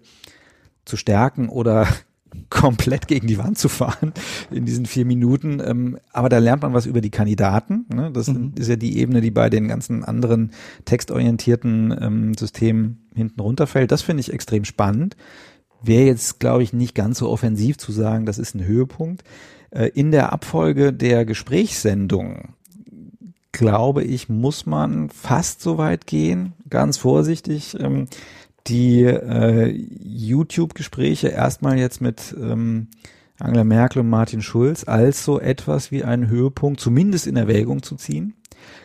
[0.86, 1.88] zu stärken oder
[2.52, 4.14] komplett gegen die Wand zu fahren
[4.52, 5.60] in diesen vier Minuten.
[5.60, 7.88] Ähm, aber da lernt man was über die Kandidaten.
[7.92, 8.12] Ne?
[8.12, 8.54] Das mhm.
[8.56, 10.52] ist ja die Ebene, die bei den ganzen anderen
[10.86, 13.92] textorientierten ähm, Systemen hinten runterfällt.
[13.92, 15.16] Das finde ich extrem spannend
[15.82, 19.24] wäre jetzt, glaube ich, nicht ganz so offensiv zu sagen, das ist ein Höhepunkt.
[19.72, 22.56] Äh, in der Abfolge der Gesprächssendung,
[23.52, 28.08] glaube ich, muss man fast so weit gehen, ganz vorsichtig, ähm,
[28.68, 32.88] die äh, YouTube-Gespräche erstmal jetzt mit ähm,
[33.40, 37.96] Angela Merkel und Martin Schulz als so etwas wie einen Höhepunkt zumindest in Erwägung zu
[37.96, 38.36] ziehen.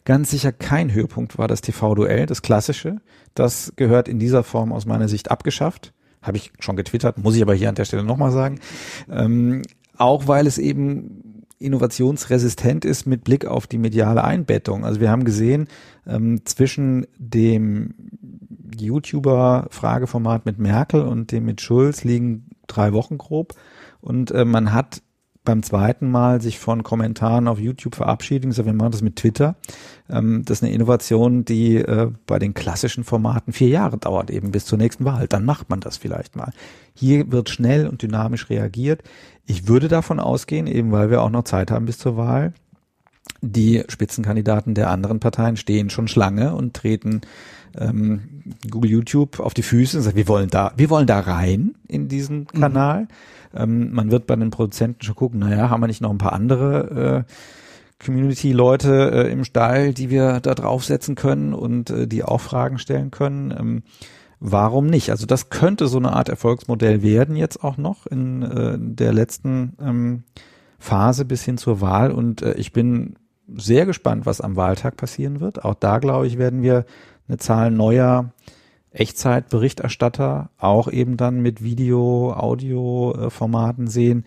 [0.05, 3.01] Ganz sicher kein Höhepunkt war das TV-Duell, das klassische.
[3.34, 5.92] Das gehört in dieser Form aus meiner Sicht abgeschafft
[6.25, 8.59] habe ich schon getwittert, muss ich aber hier an der Stelle nochmal sagen.
[9.11, 9.62] Ähm,
[9.97, 14.85] auch weil es eben innovationsresistent ist mit Blick auf die mediale Einbettung.
[14.85, 15.68] Also wir haben gesehen,
[16.07, 17.95] ähm, zwischen dem
[18.77, 23.55] YouTuber-Frageformat mit Merkel und dem mit Schulz liegen drei Wochen grob.
[24.01, 25.03] Und äh, man hat
[25.45, 28.51] beim zweiten Mal sich von Kommentaren auf YouTube verabschieden.
[28.51, 29.57] gesagt, wir machen das mit Twitter.
[30.09, 34.51] Ähm, das ist eine Innovation, die äh, bei den klassischen Formaten vier Jahre dauert, eben
[34.51, 35.28] bis zur nächsten Wahl.
[35.28, 36.53] Dann macht man das vielleicht mal.
[36.95, 39.03] Hier wird schnell und dynamisch reagiert.
[39.47, 42.55] Ich würde davon ausgehen, eben weil wir auch noch Zeit haben bis zur Wahl,
[43.40, 47.20] die Spitzenkandidaten der anderen Parteien stehen schon Schlange und treten
[47.79, 51.75] ähm, Google YouTube auf die Füße und sagt, wir wollen da, wir wollen da rein
[51.89, 52.61] in diesen mhm.
[52.61, 53.01] Kanal.
[53.03, 53.09] Mhm.
[53.55, 56.33] Ähm, man wird bei den Produzenten schon gucken, naja, haben wir nicht noch ein paar
[56.33, 57.33] andere äh,
[58.05, 63.11] Community-Leute äh, im Stall, die wir da draufsetzen können und äh, die auch Fragen stellen
[63.11, 63.55] können.
[63.57, 63.83] Ähm,
[64.41, 65.11] warum nicht?
[65.11, 69.77] Also das könnte so eine Art Erfolgsmodell werden jetzt auch noch in äh, der letzten
[69.81, 70.25] ähm,
[70.79, 73.14] Phase bis hin zur Wahl und äh, ich bin
[73.57, 75.64] sehr gespannt, was am Wahltag passieren wird.
[75.64, 76.85] Auch da, glaube ich, werden wir
[77.29, 78.33] eine Zahl neuer
[78.95, 84.25] Echtzeitberichterstatter auch eben dann mit Video, Audio-Formaten sehen.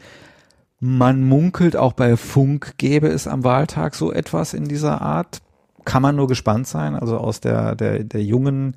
[0.80, 5.42] Man munkelt auch bei Funk gäbe es am Wahltag so etwas in dieser Art.
[5.86, 6.96] Kann man nur gespannt sein.
[6.96, 8.76] Also aus der, der, der jungen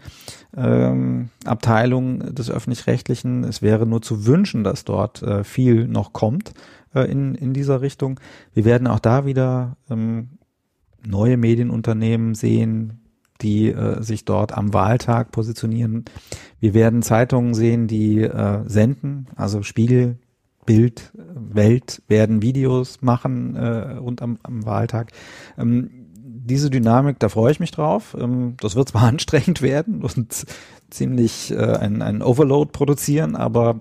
[0.56, 3.42] ähm, Abteilung des öffentlich-rechtlichen.
[3.42, 6.54] Es wäre nur zu wünschen, dass dort äh, viel noch kommt
[6.94, 8.20] äh, in, in dieser Richtung.
[8.54, 10.38] Wir werden auch da wieder ähm,
[11.04, 12.99] neue Medienunternehmen sehen,
[13.42, 16.04] die äh, sich dort am Wahltag positionieren.
[16.60, 20.18] Wir werden Zeitungen sehen, die äh, senden, also Spiegel,
[20.66, 25.12] Bild, Welt werden Videos machen äh, und am, am Wahltag.
[25.58, 25.90] Ähm,
[26.22, 28.16] diese Dynamik, da freue ich mich drauf.
[28.18, 30.46] Ähm, das wird zwar anstrengend werden und
[30.90, 33.80] ziemlich äh, ein, ein Overload produzieren, aber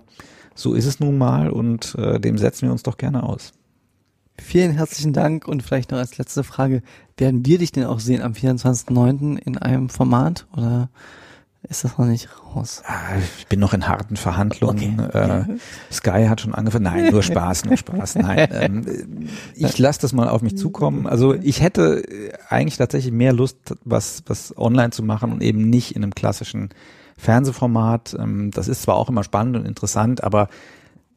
[0.55, 3.53] so ist es nun mal und äh, dem setzen wir uns doch gerne aus.
[4.37, 6.81] Vielen herzlichen Dank und vielleicht noch als letzte Frage,
[7.19, 9.37] werden wir dich denn auch sehen am 24.09.
[9.37, 10.89] in einem Format oder
[11.67, 12.83] ist das noch nicht raus?
[12.85, 15.01] Ah, ich bin noch in harten Verhandlungen.
[15.01, 15.41] Okay.
[15.41, 15.57] Äh,
[15.91, 16.85] Sky hat schon angefangen.
[16.85, 18.15] Nein, nur Spaß, nur Spaß.
[18.15, 21.05] Nein, ähm, ich lasse das mal auf mich zukommen.
[21.05, 22.03] Also ich hätte
[22.47, 26.69] eigentlich tatsächlich mehr Lust, was, was online zu machen und eben nicht in einem klassischen
[27.17, 28.15] Fernsehformat.
[28.17, 30.47] Ähm, das ist zwar auch immer spannend und interessant, aber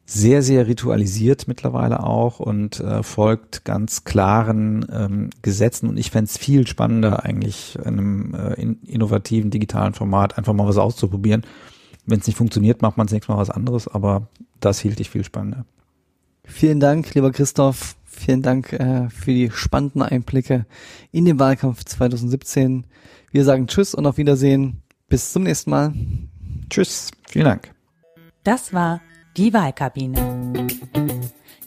[0.05, 5.87] sehr, sehr ritualisiert mittlerweile auch und äh, folgt ganz klaren ähm, Gesetzen.
[5.87, 10.53] Und ich fände es viel spannender, eigentlich in einem äh, in, innovativen digitalen Format einfach
[10.53, 11.43] mal was auszuprobieren.
[12.05, 14.27] Wenn es nicht funktioniert, macht man zunächst Mal was anderes, aber
[14.59, 15.65] das hielt ich viel spannender.
[16.43, 17.95] Vielen Dank, lieber Christoph.
[18.03, 20.65] Vielen Dank äh, für die spannenden Einblicke
[21.11, 22.85] in den Wahlkampf 2017.
[23.31, 24.81] Wir sagen Tschüss und auf Wiedersehen.
[25.07, 25.93] Bis zum nächsten Mal.
[26.69, 27.11] Tschüss.
[27.27, 27.71] Vielen Dank.
[28.43, 28.99] Das war
[29.37, 30.59] die Wahlkabine.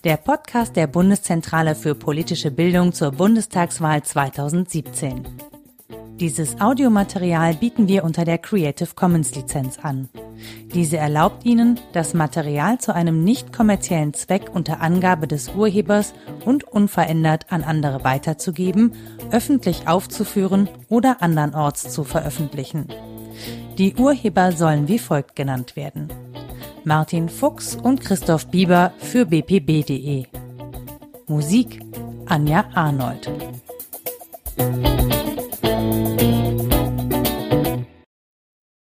[0.05, 5.27] Der Podcast der Bundeszentrale für politische Bildung zur Bundestagswahl 2017.
[6.21, 10.09] Dieses Audiomaterial bieten wir unter der Creative Commons Lizenz an.
[10.73, 16.15] Diese erlaubt Ihnen, das Material zu einem nicht kommerziellen Zweck unter Angabe des Urhebers
[16.45, 18.93] und unverändert an andere weiterzugeben,
[19.31, 22.87] öffentlich aufzuführen oder andernorts zu veröffentlichen.
[23.77, 26.09] Die Urheber sollen wie folgt genannt werden.
[26.87, 30.27] Martin Fuchs und Christoph Bieber für bpb.de.
[31.27, 31.81] Musik
[32.27, 33.29] Anja Arnold.